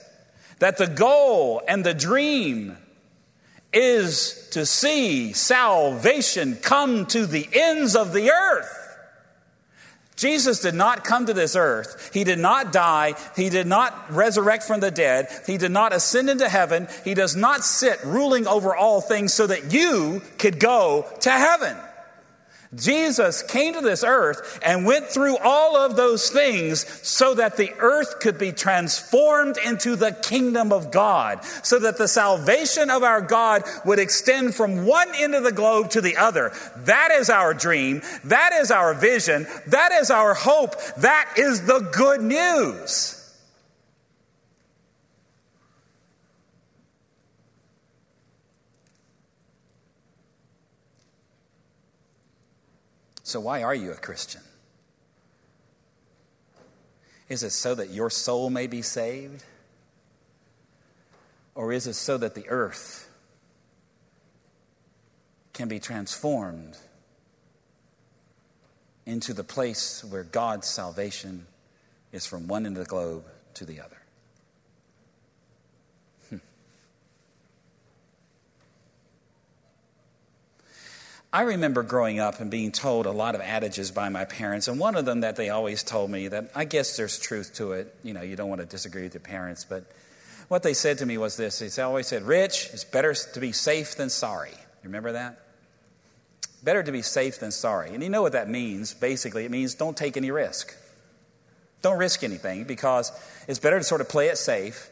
that 0.60 0.76
the 0.78 0.86
goal 0.86 1.62
and 1.66 1.84
the 1.84 1.94
dream 1.94 2.76
is 3.72 4.48
to 4.52 4.66
see 4.66 5.32
salvation 5.32 6.56
come 6.56 7.06
to 7.06 7.26
the 7.26 7.48
ends 7.52 7.94
of 7.94 8.12
the 8.12 8.30
earth. 8.30 8.76
Jesus 10.16 10.60
did 10.60 10.74
not 10.74 11.02
come 11.02 11.24
to 11.26 11.32
this 11.32 11.56
earth. 11.56 12.10
He 12.12 12.24
did 12.24 12.38
not 12.38 12.72
die. 12.72 13.14
He 13.36 13.48
did 13.48 13.66
not 13.66 14.12
resurrect 14.12 14.64
from 14.64 14.80
the 14.80 14.90
dead. 14.90 15.28
He 15.46 15.56
did 15.56 15.70
not 15.70 15.94
ascend 15.94 16.28
into 16.28 16.46
heaven. 16.46 16.88
He 17.04 17.14
does 17.14 17.36
not 17.36 17.64
sit 17.64 18.04
ruling 18.04 18.46
over 18.46 18.76
all 18.76 19.00
things 19.00 19.32
so 19.32 19.46
that 19.46 19.72
you 19.72 20.20
could 20.36 20.60
go 20.60 21.06
to 21.20 21.30
heaven. 21.30 21.74
Jesus 22.74 23.42
came 23.42 23.74
to 23.74 23.80
this 23.80 24.04
earth 24.04 24.60
and 24.62 24.86
went 24.86 25.06
through 25.06 25.36
all 25.38 25.76
of 25.76 25.96
those 25.96 26.30
things 26.30 26.86
so 27.06 27.34
that 27.34 27.56
the 27.56 27.72
earth 27.78 28.20
could 28.20 28.38
be 28.38 28.52
transformed 28.52 29.58
into 29.58 29.96
the 29.96 30.12
kingdom 30.12 30.72
of 30.72 30.92
God, 30.92 31.44
so 31.64 31.80
that 31.80 31.98
the 31.98 32.06
salvation 32.06 32.88
of 32.88 33.02
our 33.02 33.20
God 33.20 33.64
would 33.84 33.98
extend 33.98 34.54
from 34.54 34.86
one 34.86 35.08
end 35.16 35.34
of 35.34 35.42
the 35.42 35.50
globe 35.50 35.90
to 35.90 36.00
the 36.00 36.16
other. 36.16 36.52
That 36.76 37.10
is 37.10 37.28
our 37.28 37.54
dream. 37.54 38.02
That 38.24 38.52
is 38.52 38.70
our 38.70 38.94
vision. 38.94 39.48
That 39.66 39.90
is 39.92 40.12
our 40.12 40.34
hope. 40.34 40.80
That 40.98 41.34
is 41.36 41.66
the 41.66 41.80
good 41.92 42.22
news. 42.22 43.19
So, 53.30 53.38
why 53.38 53.62
are 53.62 53.76
you 53.76 53.92
a 53.92 53.94
Christian? 53.94 54.40
Is 57.28 57.44
it 57.44 57.50
so 57.50 57.76
that 57.76 57.90
your 57.90 58.10
soul 58.10 58.50
may 58.50 58.66
be 58.66 58.82
saved? 58.82 59.44
Or 61.54 61.72
is 61.72 61.86
it 61.86 61.92
so 61.92 62.18
that 62.18 62.34
the 62.34 62.48
earth 62.48 63.08
can 65.52 65.68
be 65.68 65.78
transformed 65.78 66.76
into 69.06 69.32
the 69.32 69.44
place 69.44 70.02
where 70.02 70.24
God's 70.24 70.66
salvation 70.66 71.46
is 72.10 72.26
from 72.26 72.48
one 72.48 72.66
end 72.66 72.78
of 72.78 72.82
the 72.82 72.90
globe 72.90 73.26
to 73.54 73.64
the 73.64 73.80
other? 73.80 73.98
I 81.32 81.42
remember 81.42 81.84
growing 81.84 82.18
up 82.18 82.40
and 82.40 82.50
being 82.50 82.72
told 82.72 83.06
a 83.06 83.12
lot 83.12 83.36
of 83.36 83.40
adages 83.40 83.92
by 83.92 84.08
my 84.08 84.24
parents, 84.24 84.66
and 84.66 84.80
one 84.80 84.96
of 84.96 85.04
them 85.04 85.20
that 85.20 85.36
they 85.36 85.50
always 85.50 85.84
told 85.84 86.10
me 86.10 86.26
that 86.28 86.50
I 86.56 86.64
guess 86.64 86.96
there's 86.96 87.20
truth 87.20 87.54
to 87.54 87.72
it. 87.72 87.94
You 88.02 88.14
know, 88.14 88.22
you 88.22 88.34
don't 88.34 88.48
want 88.48 88.60
to 88.60 88.66
disagree 88.66 89.04
with 89.04 89.14
your 89.14 89.20
parents, 89.20 89.64
but 89.64 89.84
what 90.48 90.64
they 90.64 90.74
said 90.74 90.98
to 90.98 91.06
me 91.06 91.18
was 91.18 91.36
this 91.36 91.60
they 91.60 91.82
always 91.82 92.08
said, 92.08 92.24
Rich, 92.24 92.70
it's 92.72 92.82
better 92.82 93.14
to 93.14 93.40
be 93.40 93.52
safe 93.52 93.94
than 93.94 94.10
sorry. 94.10 94.50
You 94.50 94.88
remember 94.88 95.12
that? 95.12 95.38
Better 96.64 96.82
to 96.82 96.90
be 96.90 97.02
safe 97.02 97.38
than 97.38 97.52
sorry. 97.52 97.94
And 97.94 98.02
you 98.02 98.08
know 98.10 98.22
what 98.22 98.32
that 98.32 98.48
means? 98.48 98.92
Basically, 98.92 99.44
it 99.44 99.52
means 99.52 99.76
don't 99.76 99.96
take 99.96 100.16
any 100.16 100.32
risk. 100.32 100.76
Don't 101.80 101.98
risk 101.98 102.24
anything 102.24 102.64
because 102.64 103.12
it's 103.46 103.60
better 103.60 103.78
to 103.78 103.84
sort 103.84 104.00
of 104.00 104.08
play 104.08 104.28
it 104.28 104.36
safe, 104.36 104.90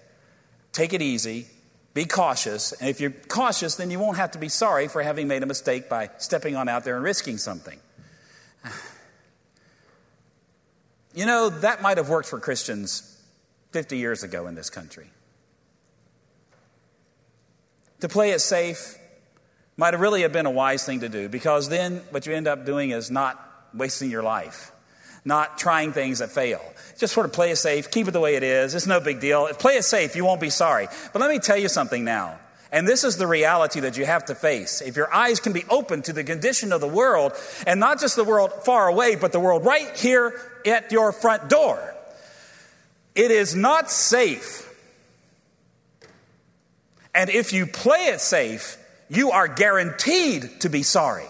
take 0.73 0.93
it 0.93 1.03
easy, 1.03 1.49
be 1.95 2.05
cautious. 2.05 2.73
And 2.73 2.89
if 2.89 3.01
you're 3.01 3.11
cautious, 3.11 3.77
then 3.77 3.91
you 3.91 3.99
won't 3.99 4.17
have 4.17 4.33
to 4.33 4.39
be 4.39 4.49
sorry 4.49 4.89
for 4.89 5.03
having 5.03 5.29
made 5.29 5.43
a 5.43 5.47
mistake 5.47 5.89
by 5.89 6.11
stepping 6.19 6.57
on 6.57 6.69
out 6.69 6.85
there 6.85 6.97
and 6.97 7.05
risking 7.05 7.39
something. 7.39 7.79
You 11.15 11.27
know, 11.27 11.49
that 11.49 11.83
might 11.83 11.97
have 11.97 12.09
worked 12.09 12.29
for 12.29 12.39
Christians 12.39 13.21
50 13.73 13.97
years 13.97 14.23
ago 14.23 14.47
in 14.47 14.55
this 14.55 14.71
country. 14.71 15.11
To 18.01 18.09
play 18.09 18.31
it 18.31 18.41
safe 18.41 18.97
might 19.77 19.95
have 19.95 20.01
really 20.01 20.23
have 20.23 20.33
been 20.33 20.47
a 20.47 20.51
wise 20.51 20.85
thing 20.85 21.01
to 21.01 21.09
do 21.09 21.29
because 21.29 21.69
then 21.69 22.03
what 22.11 22.27
you 22.27 22.35
end 22.35 22.47
up 22.47 22.65
doing 22.65 22.91
is 22.91 23.11
not 23.11 23.43
wasting 23.75 24.11
your 24.11 24.23
life 24.23 24.71
not 25.25 25.59
trying 25.59 25.93
things 25.93 26.19
that 26.19 26.31
fail. 26.31 26.61
Just 26.99 27.15
sort 27.15 27.27
of 27.27 27.33
play 27.33 27.51
it 27.51 27.57
safe, 27.57 27.91
keep 27.91 28.09
it 28.09 28.13
the 28.13 28.21
way 28.21 28.37
it 28.37 28.43
is. 28.43 28.75
It's 28.75 28.87
no 28.87 29.01
big 29.01 29.21
deal. 29.21 29.47
If 29.47 29.59
play 29.59 29.77
it 29.77 29.85
safe, 29.85 30.17
you 30.17 30.25
won't 30.25 30.41
be 30.41 30.51
sorry. 30.51 30.89
But 31.13 31.21
let 31.21 31.31
me 31.31 31.39
tell 31.39 31.57
you 31.57 31.69
something 31.69 32.05
now. 32.05 32.39
And 32.71 32.87
this 32.87 33.03
is 33.03 33.17
the 33.17 33.27
reality 33.27 33.81
that 33.81 33.97
you 33.97 34.05
have 34.05 34.27
to 34.27 34.35
face. 34.35 34.83
If 34.83 34.97
your 34.97 35.13
eyes 35.13 35.41
can 35.41 35.53
be 35.53 35.65
open 35.71 36.03
to 36.03 36.13
the 36.13 36.23
condition 36.23 36.73
of 36.73 36.81
the 36.81 36.89
world, 36.89 37.33
and 37.67 37.81
not 37.81 37.99
just 37.99 38.17
the 38.17 38.25
world 38.25 38.53
far 38.65 38.89
away, 38.89 39.17
but 39.17 39.33
the 39.33 39.41
world 39.41 39.65
right 39.65 39.97
here 39.97 40.39
at 40.67 40.93
your 40.93 41.13
front 41.13 41.49
door, 41.49 41.95
it 43.15 43.31
is 43.31 43.55
not 43.55 43.91
safe. 43.91 44.65
And 47.15 47.31
if 47.31 47.53
you 47.53 47.67
play 47.67 48.09
it 48.09 48.21
safe, 48.21 48.77
you 49.09 49.31
are 49.31 49.49
guaranteed 49.49 50.61
to 50.61 50.69
be 50.69 50.83
sorry. 50.83 51.25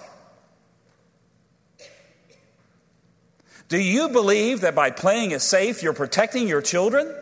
Do 3.69 3.79
you 3.79 4.09
believe 4.09 4.63
that 4.63 4.75
by 4.75 4.91
playing 4.91 5.33
it 5.33 5.43
safe, 5.43 5.83
you're 5.83 5.93
protecting 5.93 6.49
your 6.49 6.63
children? 6.63 7.15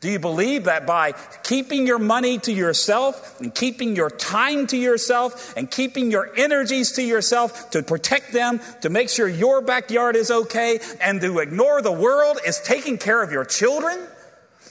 Do 0.00 0.08
you 0.08 0.20
believe 0.20 0.64
that 0.64 0.86
by 0.86 1.14
keeping 1.42 1.86
your 1.86 1.98
money 1.98 2.38
to 2.40 2.52
yourself 2.52 3.40
and 3.40 3.52
keeping 3.52 3.96
your 3.96 4.10
time 4.10 4.68
to 4.68 4.76
yourself 4.76 5.56
and 5.56 5.68
keeping 5.68 6.12
your 6.12 6.30
energies 6.36 6.92
to 6.92 7.02
yourself 7.02 7.70
to 7.70 7.82
protect 7.82 8.32
them, 8.32 8.60
to 8.82 8.90
make 8.90 9.08
sure 9.08 9.26
your 9.26 9.60
backyard 9.60 10.14
is 10.14 10.30
okay, 10.30 10.78
and 11.00 11.20
to 11.22 11.40
ignore 11.40 11.82
the 11.82 11.90
world 11.90 12.38
is 12.46 12.60
taking 12.60 12.96
care 12.96 13.22
of 13.22 13.32
your 13.32 13.44
children? 13.44 13.98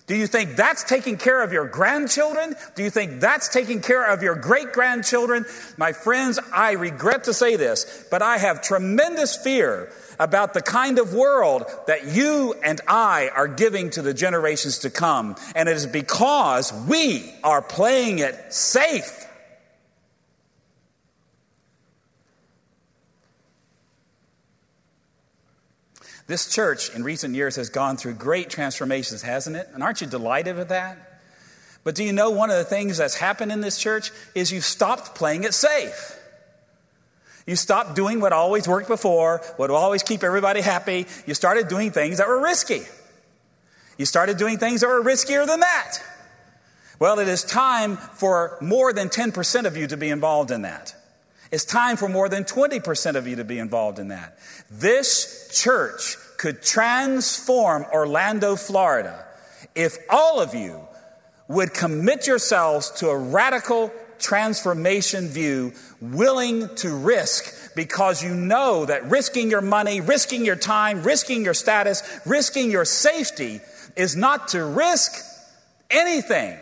Do 0.07 0.15
you 0.15 0.25
think 0.25 0.55
that's 0.55 0.85
taking 0.85 1.17
care 1.17 1.43
of 1.43 1.51
your 1.51 1.67
grandchildren? 1.67 2.55
Do 2.75 2.83
you 2.83 2.89
think 2.89 3.19
that's 3.19 3.49
taking 3.49 3.81
care 3.81 4.05
of 4.05 4.23
your 4.23 4.35
great 4.35 4.71
grandchildren? 4.71 5.45
My 5.75 5.91
friends, 5.91 6.39
I 6.53 6.71
regret 6.73 7.25
to 7.25 7.33
say 7.33 7.57
this, 7.57 8.07
but 8.09 8.21
I 8.21 8.37
have 8.37 8.61
tremendous 8.61 9.35
fear 9.35 9.91
about 10.17 10.53
the 10.53 10.61
kind 10.61 10.97
of 10.97 11.13
world 11.13 11.65
that 11.87 12.07
you 12.07 12.55
and 12.63 12.79
I 12.87 13.29
are 13.35 13.49
giving 13.49 13.89
to 13.91 14.01
the 14.01 14.13
generations 14.13 14.79
to 14.79 14.89
come. 14.89 15.35
And 15.55 15.67
it 15.67 15.75
is 15.75 15.85
because 15.85 16.71
we 16.87 17.35
are 17.43 17.61
playing 17.61 18.19
it 18.19 18.53
safe. 18.53 19.26
This 26.27 26.53
church 26.53 26.93
in 26.93 27.03
recent 27.03 27.35
years 27.35 27.55
has 27.55 27.69
gone 27.69 27.95
through 27.95 28.15
great 28.15 28.49
transformations, 28.49 29.21
hasn't 29.21 29.55
it? 29.55 29.69
And 29.73 29.81
aren't 29.81 30.01
you 30.01 30.07
delighted 30.07 30.57
with 30.57 30.69
that? 30.69 31.21
But 31.85 31.95
do 31.95 32.03
you 32.03 32.11
know 32.11 32.31
one 32.31 32.49
of 32.49 32.57
the 32.57 32.65
things 32.65 32.97
that's 32.97 33.15
happened 33.15 33.51
in 33.53 33.61
this 33.61 33.79
church 33.79 34.11
is 34.35 34.51
you've 34.51 34.65
stopped 34.65 35.15
playing 35.15 35.45
it 35.45 35.53
safe. 35.53 36.19
You 37.45 37.55
stopped 37.55 37.95
doing 37.95 38.19
what 38.19 38.33
always 38.33 38.67
worked 38.67 38.89
before, 38.89 39.37
what 39.55 39.69
would 39.69 39.77
always 39.77 40.03
keep 40.03 40.21
everybody 40.21 40.59
happy. 40.59 41.05
You 41.25 41.33
started 41.33 41.69
doing 41.69 41.91
things 41.91 42.17
that 42.17 42.27
were 42.27 42.41
risky. 42.41 42.81
You 43.97 44.05
started 44.05 44.37
doing 44.37 44.57
things 44.57 44.81
that 44.81 44.87
were 44.87 45.01
riskier 45.01 45.47
than 45.47 45.61
that. 45.61 45.99
Well, 46.99 47.19
it 47.19 47.29
is 47.29 47.45
time 47.45 47.95
for 47.95 48.57
more 48.59 48.91
than 48.91 49.07
10% 49.07 49.65
of 49.65 49.77
you 49.77 49.87
to 49.87 49.95
be 49.95 50.09
involved 50.09 50.51
in 50.51 50.63
that. 50.63 50.93
It's 51.51 51.65
time 51.65 51.97
for 51.97 52.09
more 52.09 52.29
than 52.29 52.43
20% 52.43 53.15
of 53.15 53.27
you 53.27 53.37
to 53.37 53.43
be 53.43 53.59
involved 53.59 53.99
in 53.99 54.09
that. 54.09 54.37
This 54.69 55.49
church 55.53 56.17
could 56.37 56.61
transform 56.61 57.85
Orlando, 57.91 58.55
Florida, 58.55 59.25
if 59.75 59.97
all 60.09 60.39
of 60.39 60.53
you 60.53 60.79
would 61.47 61.73
commit 61.73 62.27
yourselves 62.27 62.91
to 62.91 63.09
a 63.09 63.17
radical 63.17 63.91
transformation 64.19 65.27
view, 65.27 65.73
willing 66.01 66.73
to 66.75 66.95
risk 66.95 67.75
because 67.75 68.23
you 68.23 68.33
know 68.33 68.85
that 68.85 69.05
risking 69.05 69.49
your 69.49 69.61
money, 69.61 70.01
risking 70.01 70.45
your 70.45 70.55
time, 70.55 71.03
risking 71.03 71.43
your 71.43 71.53
status, 71.53 72.03
risking 72.25 72.71
your 72.71 72.85
safety 72.85 73.61
is 73.95 74.15
not 74.15 74.49
to 74.49 74.63
risk 74.63 75.23
anything. 75.89 76.57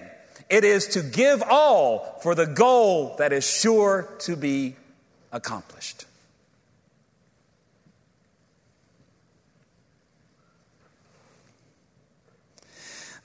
It 0.49 0.63
is 0.63 0.88
to 0.89 1.01
give 1.01 1.41
all 1.43 2.19
for 2.21 2.36
the 2.36 2.45
goal 2.45 3.15
that 3.17 3.34
is 3.34 3.49
sure 3.49 4.13
to 4.19 4.36
be 4.36 4.75
accomplished. 5.31 6.05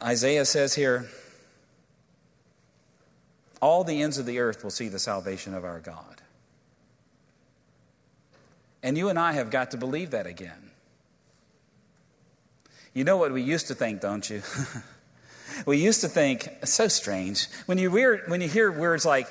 Isaiah 0.03 0.47
says 0.47 0.75
here, 0.75 1.11
all 3.61 3.85
the 3.85 4.01
ends 4.01 4.17
of 4.17 4.25
the 4.25 4.39
earth 4.39 4.65
will 4.65 4.71
see 4.71 4.89
the 4.89 4.99
salvation 4.99 5.55
of 5.55 5.65
our 5.65 5.81
God. 5.81 6.23
And 8.83 8.97
you 8.97 9.11
and 9.11 9.19
I 9.19 9.33
have 9.33 9.51
got 9.51 9.73
to 9.73 9.77
believe 9.77 10.13
that 10.13 10.27
again. 10.27 10.71
You 12.95 13.05
know 13.05 13.19
what 13.19 13.31
we 13.33 13.43
used 13.43 13.69
to 13.69 13.75
think, 13.75 14.01
don't 14.01 14.29
you? 14.29 14.43
we 15.67 15.79
used 15.79 16.01
to 16.03 16.09
think, 16.09 16.49
so 16.65 16.89
strange. 16.89 17.47
When 17.67 17.79
you, 17.79 17.95
hear, 17.95 18.23
when 18.27 18.41
you 18.41 18.49
hear 18.49 18.71
words 18.71 19.05
like, 19.05 19.29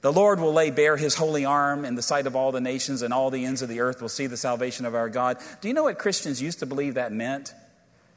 the 0.00 0.12
Lord 0.12 0.40
will 0.40 0.52
lay 0.52 0.70
bare 0.70 0.96
his 0.96 1.14
holy 1.14 1.44
arm 1.44 1.84
in 1.84 1.94
the 1.94 2.02
sight 2.02 2.26
of 2.26 2.34
all 2.34 2.50
the 2.50 2.60
nations, 2.60 3.02
and 3.02 3.14
all 3.14 3.30
the 3.30 3.44
ends 3.44 3.62
of 3.62 3.68
the 3.68 3.80
earth 3.80 4.02
will 4.02 4.08
see 4.08 4.26
the 4.26 4.36
salvation 4.36 4.84
of 4.84 4.94
our 4.94 5.08
God. 5.08 5.38
Do 5.60 5.68
you 5.68 5.74
know 5.74 5.84
what 5.84 5.98
Christians 5.98 6.42
used 6.42 6.58
to 6.58 6.66
believe 6.66 6.94
that 6.94 7.12
meant? 7.12 7.54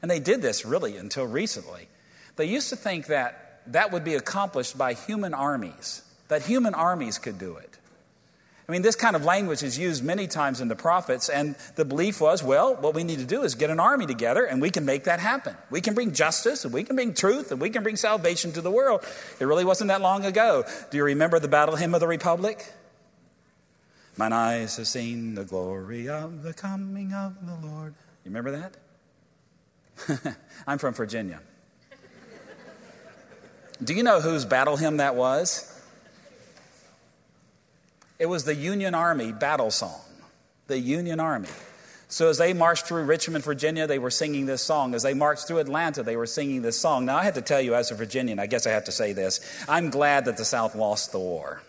And 0.02 0.10
they 0.10 0.18
did 0.18 0.42
this 0.42 0.66
really 0.66 0.96
until 0.96 1.26
recently. 1.26 1.88
They 2.34 2.46
used 2.46 2.70
to 2.70 2.76
think 2.76 3.06
that 3.06 3.62
that 3.68 3.92
would 3.92 4.04
be 4.04 4.14
accomplished 4.14 4.76
by 4.76 4.94
human 4.94 5.32
armies, 5.32 6.02
that 6.28 6.42
human 6.42 6.74
armies 6.74 7.18
could 7.18 7.38
do 7.38 7.56
it. 7.56 7.75
I 8.68 8.72
mean, 8.72 8.82
this 8.82 8.96
kind 8.96 9.14
of 9.14 9.24
language 9.24 9.62
is 9.62 9.78
used 9.78 10.02
many 10.02 10.26
times 10.26 10.60
in 10.60 10.66
the 10.66 10.74
prophets, 10.74 11.28
and 11.28 11.54
the 11.76 11.84
belief 11.84 12.20
was 12.20 12.42
well, 12.42 12.74
what 12.74 12.94
we 12.94 13.04
need 13.04 13.20
to 13.20 13.24
do 13.24 13.42
is 13.42 13.54
get 13.54 13.70
an 13.70 13.78
army 13.78 14.06
together, 14.06 14.44
and 14.44 14.60
we 14.60 14.70
can 14.70 14.84
make 14.84 15.04
that 15.04 15.20
happen. 15.20 15.56
We 15.70 15.80
can 15.80 15.94
bring 15.94 16.12
justice, 16.12 16.64
and 16.64 16.74
we 16.74 16.82
can 16.82 16.96
bring 16.96 17.14
truth, 17.14 17.52
and 17.52 17.60
we 17.60 17.70
can 17.70 17.84
bring 17.84 17.94
salvation 17.94 18.52
to 18.54 18.60
the 18.60 18.70
world. 18.70 19.04
It 19.38 19.44
really 19.44 19.64
wasn't 19.64 19.88
that 19.88 20.00
long 20.00 20.24
ago. 20.24 20.64
Do 20.90 20.96
you 20.96 21.04
remember 21.04 21.38
the 21.38 21.46
battle 21.46 21.76
hymn 21.76 21.94
of 21.94 22.00
the 22.00 22.08
Republic? 22.08 22.72
Mine 24.16 24.32
eyes 24.32 24.78
have 24.78 24.88
seen 24.88 25.34
the 25.34 25.44
glory 25.44 26.08
of 26.08 26.42
the 26.42 26.52
coming 26.52 27.12
of 27.12 27.46
the 27.46 27.68
Lord. 27.68 27.94
You 28.24 28.32
remember 28.32 28.72
that? 30.10 30.36
I'm 30.66 30.78
from 30.78 30.94
Virginia. 30.94 31.40
Do 33.84 33.94
you 33.94 34.02
know 34.02 34.20
whose 34.20 34.44
battle 34.44 34.76
hymn 34.76 34.96
that 34.96 35.14
was? 35.14 35.72
It 38.18 38.26
was 38.26 38.44
the 38.44 38.54
Union 38.54 38.94
Army 38.94 39.32
battle 39.32 39.70
song. 39.70 40.00
The 40.68 40.78
Union 40.78 41.20
Army. 41.20 41.48
So 42.08 42.28
as 42.28 42.38
they 42.38 42.52
marched 42.52 42.86
through 42.86 43.04
Richmond, 43.04 43.44
Virginia, 43.44 43.86
they 43.86 43.98
were 43.98 44.10
singing 44.10 44.46
this 44.46 44.62
song. 44.62 44.94
As 44.94 45.02
they 45.02 45.14
marched 45.14 45.48
through 45.48 45.58
Atlanta, 45.58 46.02
they 46.02 46.16
were 46.16 46.26
singing 46.26 46.62
this 46.62 46.78
song. 46.78 47.04
Now, 47.04 47.16
I 47.16 47.24
have 47.24 47.34
to 47.34 47.42
tell 47.42 47.60
you, 47.60 47.74
as 47.74 47.90
a 47.90 47.94
Virginian, 47.94 48.38
I 48.38 48.46
guess 48.46 48.66
I 48.66 48.70
have 48.70 48.84
to 48.84 48.92
say 48.92 49.12
this 49.12 49.40
I'm 49.68 49.90
glad 49.90 50.26
that 50.26 50.36
the 50.36 50.44
South 50.44 50.74
lost 50.74 51.12
the 51.12 51.18
war. 51.18 51.62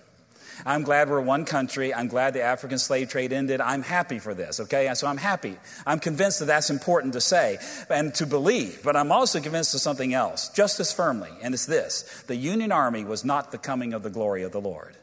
I'm 0.65 0.83
glad 0.83 1.10
we're 1.10 1.21
one 1.21 1.45
country. 1.45 1.93
I'm 1.93 2.07
glad 2.07 2.33
the 2.33 2.41
African 2.41 2.79
slave 2.79 3.10
trade 3.10 3.31
ended. 3.31 3.62
I'm 3.62 3.83
happy 3.83 4.19
for 4.19 4.33
this, 4.33 4.60
okay? 4.62 4.91
So 4.95 5.07
I'm 5.07 5.17
happy. 5.17 5.55
I'm 5.86 5.99
convinced 5.99 6.39
that 6.39 6.45
that's 6.45 6.69
important 6.69 7.13
to 7.13 7.21
say 7.21 7.60
and 7.89 8.13
to 8.15 8.25
believe, 8.25 8.81
but 8.83 8.95
I'm 8.95 9.12
also 9.12 9.39
convinced 9.39 9.75
of 9.75 9.81
something 9.81 10.13
else, 10.13 10.49
just 10.49 10.79
as 10.79 10.91
firmly, 10.91 11.29
and 11.41 11.53
it's 11.53 11.65
this 11.65 12.23
the 12.27 12.36
Union 12.36 12.71
Army 12.71 13.03
was 13.03 13.23
not 13.23 13.51
the 13.51 13.57
coming 13.57 13.93
of 13.93 14.03
the 14.03 14.10
glory 14.10 14.43
of 14.43 14.51
the 14.51 14.62
Lord. 14.62 14.95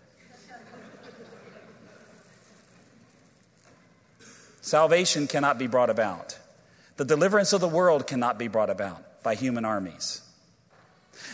Salvation 4.64 5.26
cannot 5.26 5.58
be 5.58 5.66
brought 5.66 5.90
about. 5.90 6.38
The 6.96 7.04
deliverance 7.04 7.52
of 7.52 7.60
the 7.60 7.68
world 7.68 8.06
cannot 8.06 8.38
be 8.38 8.48
brought 8.48 8.70
about 8.70 9.22
by 9.22 9.34
human 9.34 9.66
armies. 9.66 10.22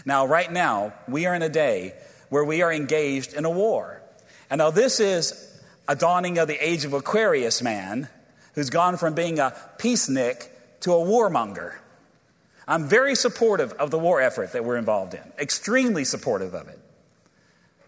Now, 0.05 0.27
right 0.27 0.51
now, 0.51 0.95
we 1.07 1.27
are 1.27 1.35
in 1.37 1.43
a 1.43 1.49
day 1.49 1.95
where 2.29 2.43
we 2.43 2.61
are 2.63 2.73
engaged 2.73 3.33
in 3.33 3.45
a 3.45 3.51
war. 3.51 4.03
And 4.51 4.59
now, 4.59 4.73
this 4.73 4.99
is 4.99 5.63
a 5.87 5.95
dawning 5.95 6.39
of 6.39 6.49
the 6.49 6.59
age 6.59 6.85
of 6.85 6.93
Aquarius 6.93 7.63
man 7.63 8.09
who's 8.57 8.69
gone 8.69 8.97
from 8.97 9.15
being 9.15 9.39
a 9.39 9.55
peacenik 9.79 10.49
to 10.81 10.93
a 10.93 10.97
warmonger. 10.97 11.77
I'm 12.67 12.89
very 12.89 13.15
supportive 13.15 13.73
of 13.75 13.93
the 13.93 13.99
war 13.99 14.21
effort 14.21 14.55
that 14.55 14.65
we're 14.65 14.77
involved 14.77 15.15
in, 15.15 15.23
extremely 15.39 16.03
supportive 16.05 16.53
of 16.53 16.67
it. 16.67 16.81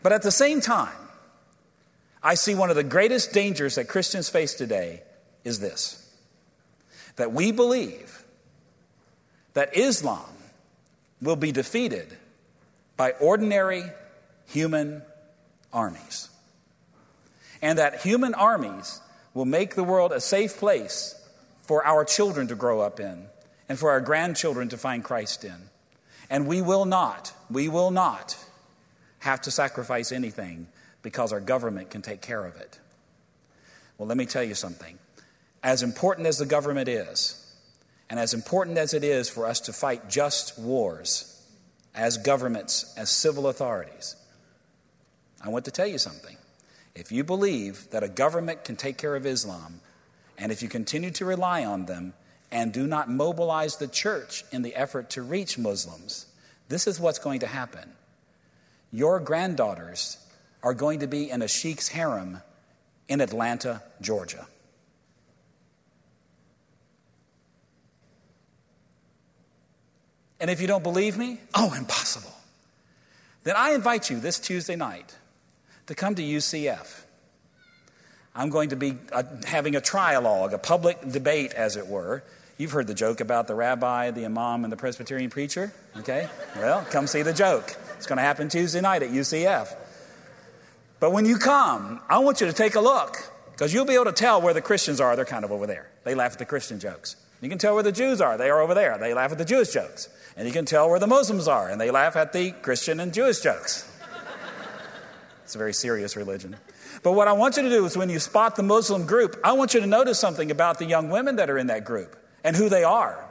But 0.05 0.13
at 0.13 0.23
the 0.23 0.31
same 0.31 0.61
time, 0.61 0.95
I 2.23 2.35
see 2.35 2.55
one 2.55 2.71
of 2.71 2.77
the 2.77 2.85
greatest 2.85 3.33
dangers 3.33 3.75
that 3.75 3.89
Christians 3.89 4.29
face 4.29 4.55
today 4.55 5.03
is 5.45 5.61
this 5.61 5.99
that 7.17 7.33
we 7.33 7.53
believe 7.53 8.25
that 9.55 9.77
Islam 9.77 10.25
will 11.21 11.37
be 11.37 11.53
defeated 11.53 12.17
by 12.97 13.13
ordinary 13.13 13.85
human 14.47 15.03
armies. 15.73 16.29
And 17.61 17.79
that 17.79 18.01
human 18.01 18.35
armies 18.35 19.01
will 19.35 19.45
make 19.45 19.75
the 19.75 19.85
world 19.85 20.13
a 20.13 20.21
safe 20.21 20.57
place 20.57 21.15
for 21.63 21.85
our 21.87 22.05
children 22.05 22.49
to 22.49 22.55
grow 22.55 22.81
up 22.81 22.99
in 22.99 23.27
and 23.69 23.79
for 23.79 23.91
our 23.91 24.01
grandchildren 24.01 24.69
to 24.71 24.77
find 24.77 25.05
Christ 25.05 25.45
in. 25.45 25.71
And 26.29 26.47
we 26.47 26.61
will 26.61 26.85
not, 26.85 27.33
we 27.51 27.69
will 27.69 27.91
not 27.91 28.37
have 29.21 29.41
to 29.43 29.51
sacrifice 29.51 30.13
anything 30.13 30.67
because 31.03 31.33
our 31.33 31.41
government 31.41 31.91
can 31.91 32.03
take 32.03 32.21
care 32.21 32.45
of 32.45 32.57
it. 32.57 32.79
Well, 33.97 34.09
let 34.09 34.17
me 34.17 34.27
tell 34.27 34.43
you 34.43 34.55
something 34.55 34.99
as 35.63 35.83
important 35.83 36.27
as 36.27 36.39
the 36.39 36.47
government 36.47 36.89
is, 36.89 37.39
and 38.11 38.19
as 38.19 38.35
important 38.35 38.79
as 38.79 38.95
it 38.95 39.05
is 39.05 39.29
for 39.29 39.47
us 39.47 39.61
to 39.61 39.73
fight 39.73 40.09
just 40.11 40.59
wars 40.59 41.29
as 41.95 42.19
governments, 42.19 42.93
as 42.97 43.11
civil 43.11 43.47
authorities, 43.47 44.17
I 45.43 45.49
want 45.49 45.65
to 45.65 45.71
tell 45.71 45.87
you 45.87 45.99
something. 45.99 46.37
If 46.95 47.11
you 47.11 47.25
believe 47.25 47.89
that 47.91 48.03
a 48.03 48.09
government 48.09 48.65
can 48.65 48.77
take 48.77 48.99
care 48.99 49.17
of 49.17 49.27
Islam, 49.27 49.81
and 50.39 50.53
if 50.53 50.63
you 50.63 50.69
continue 50.69 51.11
to 51.13 51.25
rely 51.25 51.65
on 51.65 51.87
them 51.87 52.15
and 52.51 52.73
do 52.73 52.87
not 52.87 53.09
mobilize 53.09 53.77
the 53.77 53.89
church 53.89 54.45
in 54.53 54.63
the 54.63 54.75
effort 54.75 55.11
to 55.11 55.23
reach 55.23 55.59
Muslims, 55.59 56.27
this 56.69 56.87
is 56.87 57.01
what's 57.01 57.19
going 57.19 57.41
to 57.41 57.47
happen. 57.47 57.93
Your 58.93 59.21
granddaughters 59.21 60.19
are 60.63 60.75
going 60.75 61.01
to 61.01 61.07
be 61.07 61.31
in 61.31 61.43
a 61.43 61.49
sheikh's 61.49 61.89
harem 61.89 62.43
in 63.09 63.21
Atlanta, 63.21 63.83
Georgia. 64.01 64.47
And 70.43 70.51
if 70.51 70.61
you 70.61 70.67
don't 70.67 70.83
believe 70.83 71.17
me, 71.17 71.39
oh, 71.55 71.73
impossible. 71.73 72.35
Then 73.45 73.55
I 73.57 73.75
invite 73.75 74.11
you 74.11 74.19
this 74.19 74.41
Tuesday 74.41 74.75
night 74.75 75.17
to 75.87 75.95
come 75.95 76.17
to 76.17 76.23
UCF. 76.23 77.03
I'm 78.35 78.51
going 78.51 78.71
to 78.71 78.77
be 78.77 78.99
uh, 79.13 79.23
having 79.47 79.77
a 79.77 79.81
trialogue, 79.81 80.53
a 80.53 80.59
public 80.59 81.01
debate, 81.09 81.53
as 81.53 81.77
it 81.77 81.87
were. 81.87 82.25
You've 82.59 82.73
heard 82.73 82.89
the 82.89 82.95
joke 82.95 83.21
about 83.21 83.47
the 83.47 83.55
rabbi, 83.55 84.11
the 84.11 84.25
imam, 84.25 84.65
and 84.65 84.73
the 84.73 84.77
Presbyterian 84.77 85.31
preacher, 85.31 85.73
okay? 85.99 86.29
Well, 86.57 86.85
come 86.91 87.07
see 87.07 87.23
the 87.23 87.33
joke. 87.33 87.77
It's 87.97 88.07
going 88.07 88.17
to 88.17 88.23
happen 88.23 88.49
Tuesday 88.49 88.81
night 88.81 89.05
at 89.05 89.11
UCF. 89.11 89.73
But 90.99 91.13
when 91.13 91.25
you 91.25 91.39
come, 91.39 92.01
I 92.09 92.19
want 92.19 92.41
you 92.41 92.49
to 92.49 92.53
take 92.53 92.75
a 92.75 92.81
look 92.81 93.17
because 93.53 93.73
you'll 93.73 93.85
be 93.85 93.95
able 93.95 94.07
to 94.07 94.13
tell 94.13 94.43
where 94.43 94.55
the 94.55 94.61
Christians 94.61 95.01
are. 95.01 95.15
They're 95.15 95.25
kind 95.25 95.45
of 95.45 95.53
over 95.53 95.69
there. 95.69 95.89
They 96.03 96.17
laugh 96.17 96.33
at 96.33 96.39
the 96.41 96.47
Christian 96.47 96.81
jokes. 96.81 97.15
You 97.43 97.49
can 97.49 97.59
tell 97.59 97.75
where 97.75 97.83
the 97.83 97.93
Jews 97.93 98.21
are. 98.21 98.39
They 98.39 98.49
are 98.51 98.61
over 98.61 98.73
there. 98.73 98.97
They 98.99 99.15
laugh 99.15 99.33
at 99.33 99.39
the 99.39 99.45
Jewish 99.45 99.73
jokes. 99.73 100.09
And 100.37 100.47
you 100.47 100.55
can 100.55 100.65
tell 100.65 100.89
where 100.89 101.01
the 101.01 101.09
Muslims 101.09 101.49
are, 101.49 101.69
and 101.69 101.81
they 101.81 101.91
laugh 101.91 102.15
at 102.17 102.33
the 102.33 102.53
Christian 102.53 103.01
and 103.01 103.13
Jewish 103.13 103.41
jokes. 103.41 103.91
it's 105.45 105.57
a 105.57 105.59
very 105.59 105.75
serious 105.75 106.17
religion. 106.17 106.57
But 107.03 107.13
what 107.13 107.27
I 107.27 107.33
want 107.33 107.57
you 107.57 107.65
to 107.65 107.69
do 107.69 107.85
is 107.85 107.97
when 107.97 108.11
you 108.11 108.21
spot 108.21 108.55
the 108.55 108.63
Muslim 108.63 109.07
group, 109.07 109.41
I 109.43 109.53
want 109.53 109.75
you 109.75 109.81
to 109.81 109.87
notice 109.87 110.21
something 110.21 110.53
about 110.53 110.79
the 110.79 110.85
young 110.85 111.11
women 111.11 111.37
that 111.37 111.51
are 111.51 111.59
in 111.59 111.67
that 111.67 111.85
group 111.85 112.17
and 112.45 112.55
who 112.55 112.69
they 112.69 112.85
are. 112.85 113.29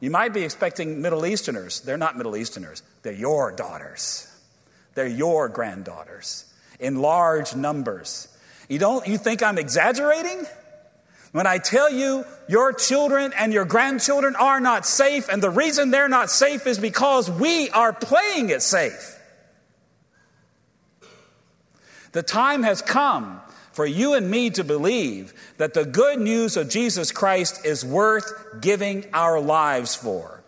You 0.00 0.10
might 0.10 0.34
be 0.34 0.42
expecting 0.42 1.00
Middle 1.00 1.24
Easterners. 1.24 1.80
They're 1.82 1.96
not 1.96 2.16
Middle 2.16 2.36
Easterners, 2.36 2.82
they're 3.02 3.12
your 3.12 3.52
daughters, 3.52 4.28
they're 4.94 5.06
your 5.06 5.48
granddaughters 5.48 6.52
in 6.80 7.00
large 7.00 7.54
numbers. 7.54 8.26
You 8.68 8.80
don't 8.80 9.06
you 9.06 9.18
think 9.18 9.40
I'm 9.40 9.58
exaggerating? 9.58 10.46
When 11.32 11.46
I 11.46 11.58
tell 11.58 11.90
you 11.90 12.24
your 12.46 12.74
children 12.74 13.32
and 13.36 13.52
your 13.52 13.64
grandchildren 13.64 14.36
are 14.36 14.60
not 14.60 14.86
safe, 14.86 15.28
and 15.30 15.42
the 15.42 15.50
reason 15.50 15.90
they're 15.90 16.08
not 16.08 16.30
safe 16.30 16.66
is 16.66 16.78
because 16.78 17.30
we 17.30 17.70
are 17.70 17.92
playing 17.92 18.50
it 18.50 18.62
safe. 18.62 19.18
The 22.12 22.22
time 22.22 22.62
has 22.62 22.82
come 22.82 23.40
for 23.72 23.86
you 23.86 24.12
and 24.12 24.30
me 24.30 24.50
to 24.50 24.64
believe 24.64 25.32
that 25.56 25.72
the 25.72 25.86
good 25.86 26.20
news 26.20 26.58
of 26.58 26.68
Jesus 26.68 27.10
Christ 27.10 27.64
is 27.64 27.82
worth 27.84 28.60
giving 28.60 29.06
our 29.14 29.40
lives 29.40 29.94
for. 29.94 30.42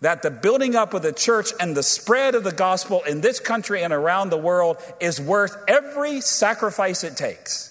That 0.00 0.22
the 0.22 0.30
building 0.30 0.74
up 0.74 0.94
of 0.94 1.02
the 1.02 1.12
church 1.12 1.50
and 1.60 1.76
the 1.76 1.82
spread 1.82 2.34
of 2.34 2.44
the 2.44 2.52
gospel 2.52 3.02
in 3.02 3.20
this 3.20 3.40
country 3.40 3.82
and 3.82 3.92
around 3.92 4.30
the 4.30 4.38
world 4.38 4.78
is 5.00 5.20
worth 5.20 5.54
every 5.68 6.22
sacrifice 6.22 7.04
it 7.04 7.18
takes. 7.18 7.67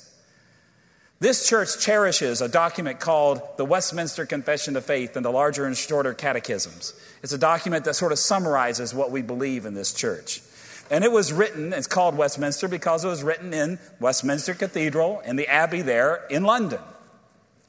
This 1.19 1.49
church 1.49 1.79
cherishes 1.79 2.41
a 2.41 2.47
document 2.47 2.99
called 2.99 3.41
the 3.57 3.65
Westminster 3.65 4.27
Confession 4.27 4.75
of 4.75 4.85
Faith 4.85 5.15
and 5.15 5.25
the 5.25 5.31
larger 5.31 5.65
and 5.65 5.75
shorter 5.75 6.13
catechisms. 6.13 6.93
It's 7.23 7.33
a 7.33 7.39
document 7.39 7.85
that 7.85 7.95
sort 7.95 8.11
of 8.11 8.19
summarizes 8.19 8.93
what 8.93 9.09
we 9.09 9.23
believe 9.23 9.65
in 9.65 9.73
this 9.73 9.93
church. 9.93 10.43
And 10.91 11.03
it 11.03 11.11
was 11.11 11.33
written, 11.33 11.73
it's 11.73 11.87
called 11.87 12.15
Westminster 12.15 12.67
because 12.67 13.03
it 13.03 13.07
was 13.07 13.23
written 13.23 13.51
in 13.51 13.79
Westminster 13.99 14.53
Cathedral 14.53 15.21
in 15.25 15.37
the 15.37 15.47
Abbey 15.47 15.81
there 15.81 16.23
in 16.29 16.43
London. 16.43 16.81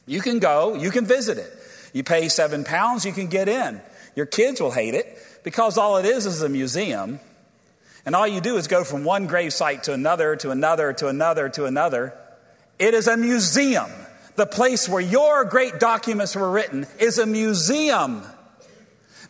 You 0.04 0.20
can 0.20 0.40
go, 0.40 0.74
you 0.74 0.90
can 0.90 1.06
visit 1.06 1.38
it. 1.38 1.50
You 1.94 2.04
pay 2.04 2.28
seven 2.28 2.64
pounds, 2.64 3.06
you 3.06 3.12
can 3.12 3.28
get 3.28 3.48
in. 3.48 3.80
Your 4.14 4.26
kids 4.26 4.60
will 4.60 4.72
hate 4.72 4.94
it 4.94 5.18
because 5.42 5.78
all 5.78 5.96
it 5.96 6.04
is 6.04 6.26
is 6.26 6.42
a 6.42 6.50
museum. 6.50 7.18
And 8.04 8.14
all 8.14 8.26
you 8.26 8.42
do 8.42 8.58
is 8.58 8.68
go 8.68 8.84
from 8.84 9.04
one 9.04 9.26
grave 9.26 9.54
site 9.54 9.84
to 9.84 9.94
another, 9.94 10.36
to 10.36 10.50
another, 10.50 10.92
to 10.92 11.08
another, 11.08 11.48
to 11.48 11.64
another. 11.64 12.14
It 12.78 12.94
is 12.94 13.08
a 13.08 13.16
museum. 13.16 13.90
The 14.36 14.46
place 14.46 14.88
where 14.88 15.00
your 15.00 15.44
great 15.44 15.80
documents 15.80 16.36
were 16.36 16.50
written 16.50 16.86
is 17.00 17.18
a 17.18 17.26
museum. 17.26 18.22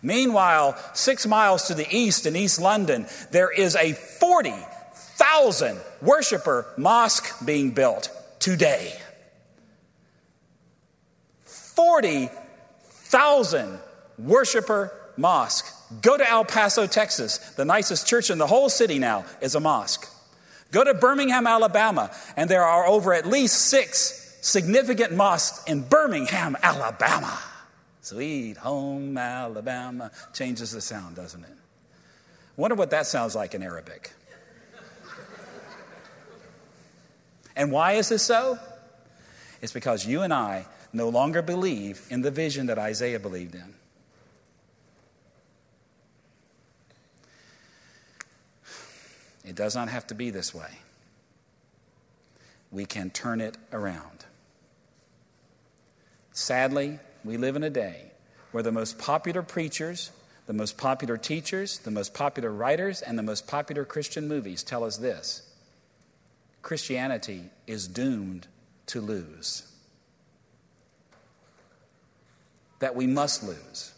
Meanwhile, 0.02 0.76
six 0.92 1.26
miles 1.26 1.68
to 1.68 1.74
the 1.74 1.86
east 1.90 2.26
in 2.26 2.36
East 2.36 2.60
London, 2.60 3.06
there 3.30 3.50
is 3.50 3.74
a 3.74 3.94
40,000 3.94 5.80
worshiper 6.02 6.66
mosque 6.76 7.26
being 7.44 7.70
built 7.70 8.10
today. 8.38 8.92
40,000 11.44 13.78
worshiper 14.18 14.92
mosque. 15.16 15.74
Go 16.02 16.16
to 16.16 16.28
El 16.28 16.44
Paso, 16.44 16.86
Texas. 16.86 17.38
The 17.56 17.64
nicest 17.64 18.06
church 18.06 18.30
in 18.30 18.38
the 18.38 18.46
whole 18.46 18.68
city 18.68 18.98
now 18.98 19.24
is 19.40 19.54
a 19.54 19.60
mosque. 19.60 20.06
Go 20.70 20.84
to 20.84 20.94
Birmingham, 20.94 21.46
Alabama, 21.46 22.10
and 22.36 22.50
there 22.50 22.64
are 22.64 22.86
over 22.86 23.14
at 23.14 23.26
least 23.26 23.68
six 23.68 24.36
significant 24.42 25.12
mosques 25.12 25.64
in 25.64 25.82
Birmingham, 25.82 26.56
Alabama. 26.62 27.38
Sweet 28.02 28.56
home, 28.56 29.16
Alabama. 29.16 30.10
Changes 30.32 30.72
the 30.72 30.80
sound, 30.80 31.16
doesn't 31.16 31.42
it? 31.42 31.56
Wonder 32.56 32.74
what 32.74 32.90
that 32.90 33.06
sounds 33.06 33.34
like 33.34 33.54
in 33.54 33.62
Arabic. 33.62 34.12
And 37.56 37.72
why 37.72 37.92
is 37.94 38.08
this 38.08 38.22
so? 38.22 38.58
It's 39.60 39.72
because 39.72 40.06
you 40.06 40.22
and 40.22 40.32
I 40.32 40.66
no 40.92 41.08
longer 41.08 41.42
believe 41.42 42.06
in 42.08 42.22
the 42.22 42.30
vision 42.30 42.66
that 42.66 42.78
Isaiah 42.78 43.18
believed 43.18 43.54
in. 43.54 43.74
It 49.48 49.56
does 49.56 49.74
not 49.74 49.88
have 49.88 50.06
to 50.08 50.14
be 50.14 50.28
this 50.28 50.54
way. 50.54 50.68
We 52.70 52.84
can 52.84 53.08
turn 53.08 53.40
it 53.40 53.56
around. 53.72 54.26
Sadly, 56.32 56.98
we 57.24 57.38
live 57.38 57.56
in 57.56 57.62
a 57.62 57.70
day 57.70 58.12
where 58.52 58.62
the 58.62 58.70
most 58.70 58.98
popular 58.98 59.42
preachers, 59.42 60.10
the 60.46 60.52
most 60.52 60.76
popular 60.76 61.16
teachers, 61.16 61.78
the 61.78 61.90
most 61.90 62.12
popular 62.12 62.52
writers, 62.52 63.00
and 63.00 63.18
the 63.18 63.22
most 63.22 63.46
popular 63.46 63.86
Christian 63.86 64.28
movies 64.28 64.62
tell 64.62 64.84
us 64.84 64.98
this 64.98 65.50
Christianity 66.60 67.44
is 67.66 67.88
doomed 67.88 68.46
to 68.88 69.00
lose. 69.00 69.66
That 72.80 72.94
we 72.94 73.06
must 73.06 73.42
lose. 73.42 73.94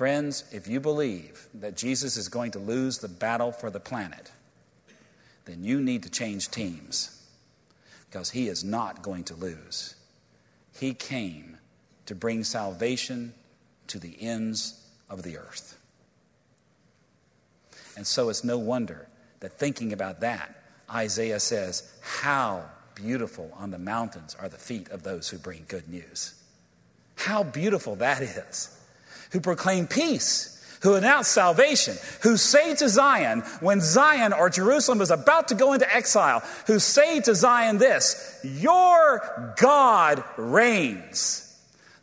Friends, 0.00 0.44
if 0.50 0.66
you 0.66 0.80
believe 0.80 1.46
that 1.52 1.76
Jesus 1.76 2.16
is 2.16 2.30
going 2.30 2.52
to 2.52 2.58
lose 2.58 2.96
the 2.96 3.06
battle 3.06 3.52
for 3.52 3.68
the 3.68 3.78
planet, 3.78 4.32
then 5.44 5.62
you 5.62 5.78
need 5.78 6.04
to 6.04 6.08
change 6.08 6.50
teams 6.50 7.22
because 8.08 8.30
he 8.30 8.48
is 8.48 8.64
not 8.64 9.02
going 9.02 9.24
to 9.24 9.34
lose. 9.34 9.96
He 10.78 10.94
came 10.94 11.58
to 12.06 12.14
bring 12.14 12.44
salvation 12.44 13.34
to 13.88 13.98
the 13.98 14.16
ends 14.18 14.82
of 15.10 15.22
the 15.22 15.36
earth. 15.36 15.78
And 17.94 18.06
so 18.06 18.30
it's 18.30 18.42
no 18.42 18.56
wonder 18.56 19.06
that 19.40 19.58
thinking 19.58 19.92
about 19.92 20.20
that, 20.20 20.62
Isaiah 20.90 21.40
says, 21.40 21.92
How 22.00 22.64
beautiful 22.94 23.52
on 23.54 23.70
the 23.70 23.78
mountains 23.78 24.34
are 24.40 24.48
the 24.48 24.56
feet 24.56 24.88
of 24.88 25.02
those 25.02 25.28
who 25.28 25.36
bring 25.36 25.66
good 25.68 25.90
news. 25.90 26.42
How 27.16 27.42
beautiful 27.42 27.96
that 27.96 28.22
is 28.22 28.78
who 29.30 29.40
proclaim 29.40 29.86
peace, 29.86 30.78
who 30.82 30.94
announce 30.94 31.28
salvation, 31.28 31.96
who 32.22 32.36
say 32.36 32.74
to 32.74 32.88
Zion, 32.88 33.40
when 33.60 33.80
Zion 33.80 34.32
or 34.32 34.50
Jerusalem 34.50 35.00
is 35.00 35.10
about 35.10 35.48
to 35.48 35.54
go 35.54 35.72
into 35.72 35.92
exile, 35.94 36.42
who 36.66 36.78
say 36.78 37.20
to 37.20 37.34
Zion 37.34 37.78
this, 37.78 38.40
Your 38.42 39.54
God 39.56 40.24
reigns. 40.36 41.46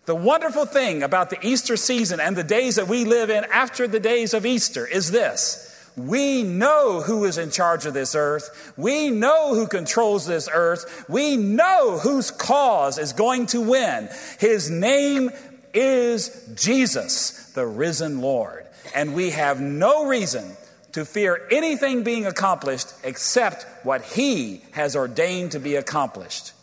The 0.06 0.16
wonderful 0.16 0.66
thing 0.66 1.04
about 1.04 1.30
the 1.30 1.46
Easter 1.46 1.76
season 1.76 2.22
and 2.22 2.36
the 2.36 2.44
days 2.44 2.76
that 2.76 2.88
we 2.88 3.04
live 3.04 3.30
in 3.30 3.44
after 3.52 3.88
the 3.88 4.00
days 4.00 4.34
of 4.34 4.46
Easter 4.46 4.88
is 4.88 5.12
this. 5.12 5.66
We 5.98 6.44
know 6.44 7.02
who 7.02 7.26
is 7.26 7.40
in 7.40 7.50
charge 7.50 7.88
of 7.88 7.94
this 7.96 8.16
earth. 8.16 8.74
We 8.78 9.10
know 9.10 9.56
who 9.56 9.68
controls 9.68 10.28
this 10.28 10.48
earth. 10.54 11.06
We 11.10 11.36
know 11.36 11.98
whose 11.98 12.30
cause 12.30 13.00
is 13.00 13.14
going 13.14 13.48
to 13.48 13.62
win. 13.62 14.08
His 14.40 14.70
name 14.70 15.32
is 15.74 16.50
Jesus, 16.56 17.52
the 17.54 17.66
risen 17.66 18.22
Lord. 18.22 18.66
And 18.96 19.14
we 19.14 19.32
have 19.32 19.60
no 19.60 20.08
reason 20.08 20.56
to 20.94 21.06
fear 21.06 21.48
anything 21.52 22.04
being 22.04 22.26
accomplished 22.26 22.94
except 23.04 23.66
what 23.86 24.02
He 24.02 24.62
has 24.72 24.96
ordained 24.96 25.52
to 25.52 25.60
be 25.60 25.76
accomplished. 25.76 26.54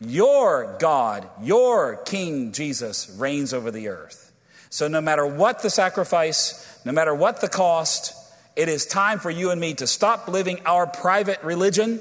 Your 0.00 0.76
God, 0.80 1.28
your 1.42 1.96
King 1.96 2.52
Jesus 2.52 3.14
reigns 3.18 3.54
over 3.54 3.70
the 3.70 3.88
earth. 3.88 4.32
So 4.70 4.88
no 4.88 5.00
matter 5.00 5.26
what 5.26 5.62
the 5.62 5.70
sacrifice, 5.70 6.80
no 6.84 6.92
matter 6.92 7.14
what 7.14 7.40
the 7.40 7.48
cost, 7.48 8.14
it 8.56 8.68
is 8.68 8.86
time 8.86 9.18
for 9.18 9.30
you 9.30 9.50
and 9.50 9.60
me 9.60 9.74
to 9.74 9.86
stop 9.86 10.28
living 10.28 10.60
our 10.66 10.86
private 10.86 11.42
religion 11.42 12.00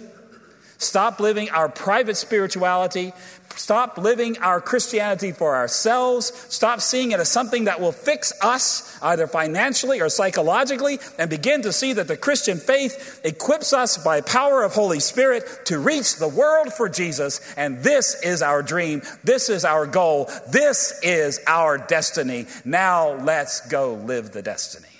Stop 0.81 1.19
living 1.19 1.51
our 1.51 1.69
private 1.69 2.17
spirituality. 2.17 3.13
Stop 3.55 3.97
living 3.97 4.37
our 4.39 4.61
Christianity 4.61 5.31
for 5.31 5.55
ourselves. 5.55 6.33
Stop 6.49 6.81
seeing 6.81 7.11
it 7.11 7.19
as 7.19 7.29
something 7.29 7.65
that 7.65 7.79
will 7.79 7.91
fix 7.91 8.33
us, 8.41 8.97
either 9.01 9.27
financially 9.27 10.01
or 10.01 10.09
psychologically, 10.09 10.99
and 11.17 11.29
begin 11.29 11.61
to 11.63 11.73
see 11.73 11.93
that 11.93 12.07
the 12.07 12.17
Christian 12.17 12.57
faith 12.57 13.21
equips 13.23 13.73
us 13.73 13.97
by 13.97 14.21
power 14.21 14.63
of 14.63 14.73
Holy 14.73 14.99
Spirit 14.99 15.43
to 15.65 15.79
reach 15.79 16.17
the 16.17 16.27
world 16.27 16.73
for 16.73 16.89
Jesus. 16.89 17.39
And 17.55 17.83
this 17.83 18.21
is 18.23 18.41
our 18.41 18.61
dream. 18.63 19.01
This 19.23 19.49
is 19.49 19.65
our 19.65 19.85
goal. 19.85 20.29
This 20.49 20.99
is 21.03 21.39
our 21.47 21.77
destiny. 21.77 22.47
Now 22.65 23.13
let's 23.13 23.67
go 23.67 23.93
live 23.93 24.31
the 24.31 24.41
destiny. 24.41 24.90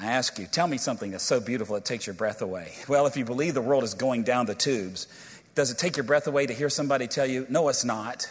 I 0.00 0.12
ask 0.12 0.38
you, 0.38 0.46
tell 0.46 0.66
me 0.66 0.78
something 0.78 1.10
that's 1.10 1.24
so 1.24 1.40
beautiful 1.40 1.76
it 1.76 1.84
takes 1.84 2.06
your 2.06 2.14
breath 2.14 2.40
away. 2.40 2.72
Well, 2.88 3.06
if 3.06 3.16
you 3.16 3.24
believe 3.24 3.54
the 3.54 3.60
world 3.60 3.84
is 3.84 3.94
going 3.94 4.22
down 4.22 4.46
the 4.46 4.54
tubes, 4.54 5.06
does 5.54 5.70
it 5.70 5.78
take 5.78 5.96
your 5.96 6.04
breath 6.04 6.26
away 6.26 6.46
to 6.46 6.54
hear 6.54 6.70
somebody 6.70 7.06
tell 7.06 7.26
you, 7.26 7.46
no, 7.48 7.68
it's 7.68 7.84
not? 7.84 8.28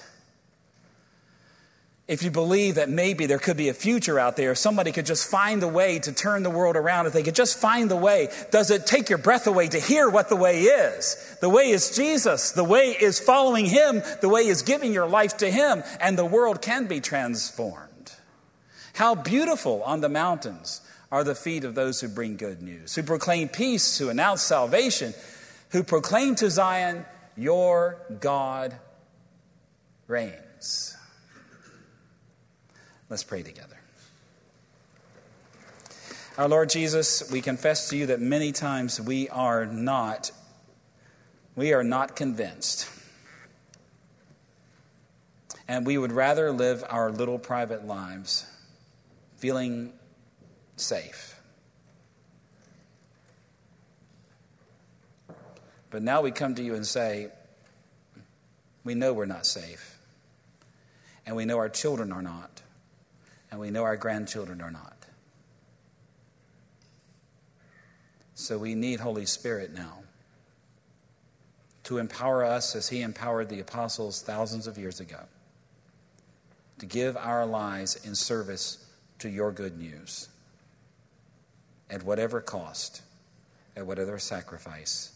If 2.08 2.24
you 2.24 2.32
believe 2.32 2.76
that 2.76 2.90
maybe 2.90 3.28
there 3.28 3.38
could 3.38 3.56
be 3.56 3.70
a 3.70 3.74
future 3.74 4.18
out 4.18 4.36
there, 4.36 4.52
if 4.52 4.58
somebody 4.58 4.92
could 4.92 5.06
just 5.06 5.30
find 5.30 5.62
the 5.62 5.68
way 5.68 6.00
to 6.00 6.12
turn 6.12 6.42
the 6.42 6.50
world 6.50 6.76
around, 6.76 7.06
if 7.06 7.14
they 7.14 7.22
could 7.22 7.36
just 7.36 7.60
find 7.60 7.90
the 7.90 7.96
way, 7.96 8.30
does 8.50 8.72
it 8.72 8.88
take 8.88 9.10
your 9.10 9.20
breath 9.20 9.46
away 9.46 9.68
to 9.68 9.80
hear 9.80 10.10
what 10.10 10.28
the 10.28 10.36
way 10.36 10.62
is? 10.62 11.38
The 11.40 11.50
way 11.50 11.70
is 11.70 11.96
Jesus. 11.96 12.52
The 12.52 12.64
way 12.64 12.98
is 13.00 13.20
following 13.20 13.66
Him. 13.66 14.02
The 14.22 14.30
way 14.30 14.48
is 14.48 14.64
giving 14.64 14.92
your 14.92 15.08
life 15.08 15.38
to 15.38 15.52
Him, 15.52 15.84
and 16.02 16.18
the 16.18 16.26
world 16.26 16.64
can 16.64 16.88
be 16.88 17.00
transformed. 17.00 18.12
How 18.96 19.14
beautiful 19.14 19.84
on 19.84 20.02
the 20.02 20.10
mountains 20.10 20.82
are 21.12 21.24
the 21.24 21.36
feet 21.36 21.64
of 21.64 21.76
those 21.76 22.02
who 22.02 22.08
bring 22.08 22.38
good 22.38 22.62
news, 22.62 22.96
who 22.96 23.04
proclaim 23.04 23.48
peace, 23.48 23.98
who 23.98 24.10
announce 24.10 24.42
salvation, 24.42 25.14
who 25.70 25.84
proclaim 25.84 26.36
to 26.36 26.50
Zion, 26.50 27.06
Your 27.36 27.98
God 28.20 28.76
reigns. 30.08 30.96
Let's 33.10 33.24
pray 33.24 33.42
together. 33.42 33.80
Our 36.38 36.48
Lord 36.48 36.70
Jesus, 36.70 37.30
we 37.32 37.42
confess 37.42 37.90
to 37.90 37.98
you 37.98 38.06
that 38.06 38.22
many 38.22 38.52
times 38.52 39.02
we 39.02 39.28
are 39.30 39.66
not 39.66 40.32
we 41.56 41.74
are 41.74 41.84
not 41.84 42.16
convinced. 42.16 42.90
And 45.68 45.86
we 45.86 45.98
would 45.98 46.14
rather 46.14 46.54
live 46.54 46.86
our 46.90 47.12
little 47.12 47.38
private 47.38 47.86
lives 47.86 48.46
feeling 49.36 49.92
safe. 50.80 51.36
But 55.90 56.04
now 56.04 56.22
we 56.22 56.32
come 56.32 56.56
to 56.56 56.64
you 56.64 56.76
and 56.76 56.86
say, 56.86 57.30
we 58.84 58.96
know 58.96 59.14
we're 59.14 59.26
not 59.26 59.46
safe. 59.46 60.00
And 61.26 61.36
we 61.36 61.46
know 61.46 61.58
our 61.58 61.70
children 61.70 62.12
are 62.12 62.22
not. 62.22 62.62
And 63.52 63.60
we 63.60 63.72
know 63.72 63.84
our 63.84 63.98
grandchildren 63.98 64.62
are 64.62 64.72
not. 64.72 64.96
So 68.36 68.58
we 68.58 68.74
need 68.74 69.00
Holy 69.00 69.26
Spirit 69.26 69.74
now 69.74 70.00
to 71.84 71.98
empower 71.98 72.46
us 72.46 72.76
as 72.76 72.90
He 72.90 73.02
empowered 73.02 73.50
the 73.50 73.60
apostles 73.60 74.22
thousands 74.22 74.66
of 74.66 74.78
years 74.78 75.00
ago 75.00 75.20
to 76.78 76.86
give 76.86 77.18
our 77.18 77.46
lives 77.46 77.96
in 78.06 78.16
service 78.16 78.86
to 79.20 79.30
your 79.30 79.52
good 79.52 79.78
news 79.78 80.29
at 81.90 82.04
whatever 82.04 82.42
cost, 82.42 83.02
at 83.76 83.86
whatever 83.86 84.20
sacrifice, 84.20 85.14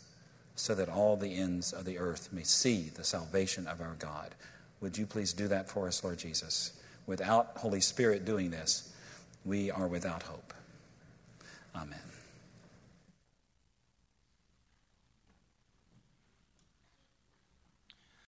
so 0.55 0.76
that 0.76 0.89
all 0.89 1.15
the 1.15 1.36
ends 1.36 1.74
of 1.74 1.86
the 1.86 1.97
earth 1.97 2.30
may 2.32 2.43
see 2.43 2.89
the 2.95 3.03
salvation 3.03 3.67
of 3.67 3.82
our 3.82 3.95
God. 3.99 4.36
Would 4.82 4.97
you 4.97 5.05
please 5.05 5.34
do 5.34 5.47
that 5.47 5.69
for 5.69 5.88
us, 5.88 6.03
Lord 6.03 6.19
Jesus? 6.19 6.74
Without 7.05 7.57
Holy 7.57 7.82
Spirit 7.82 8.26
doing 8.26 8.51
this, 8.51 8.93
we 9.45 9.71
are 9.71 9.88
without 9.88 10.24
hope. 10.24 10.53
Amen. 11.76 12.12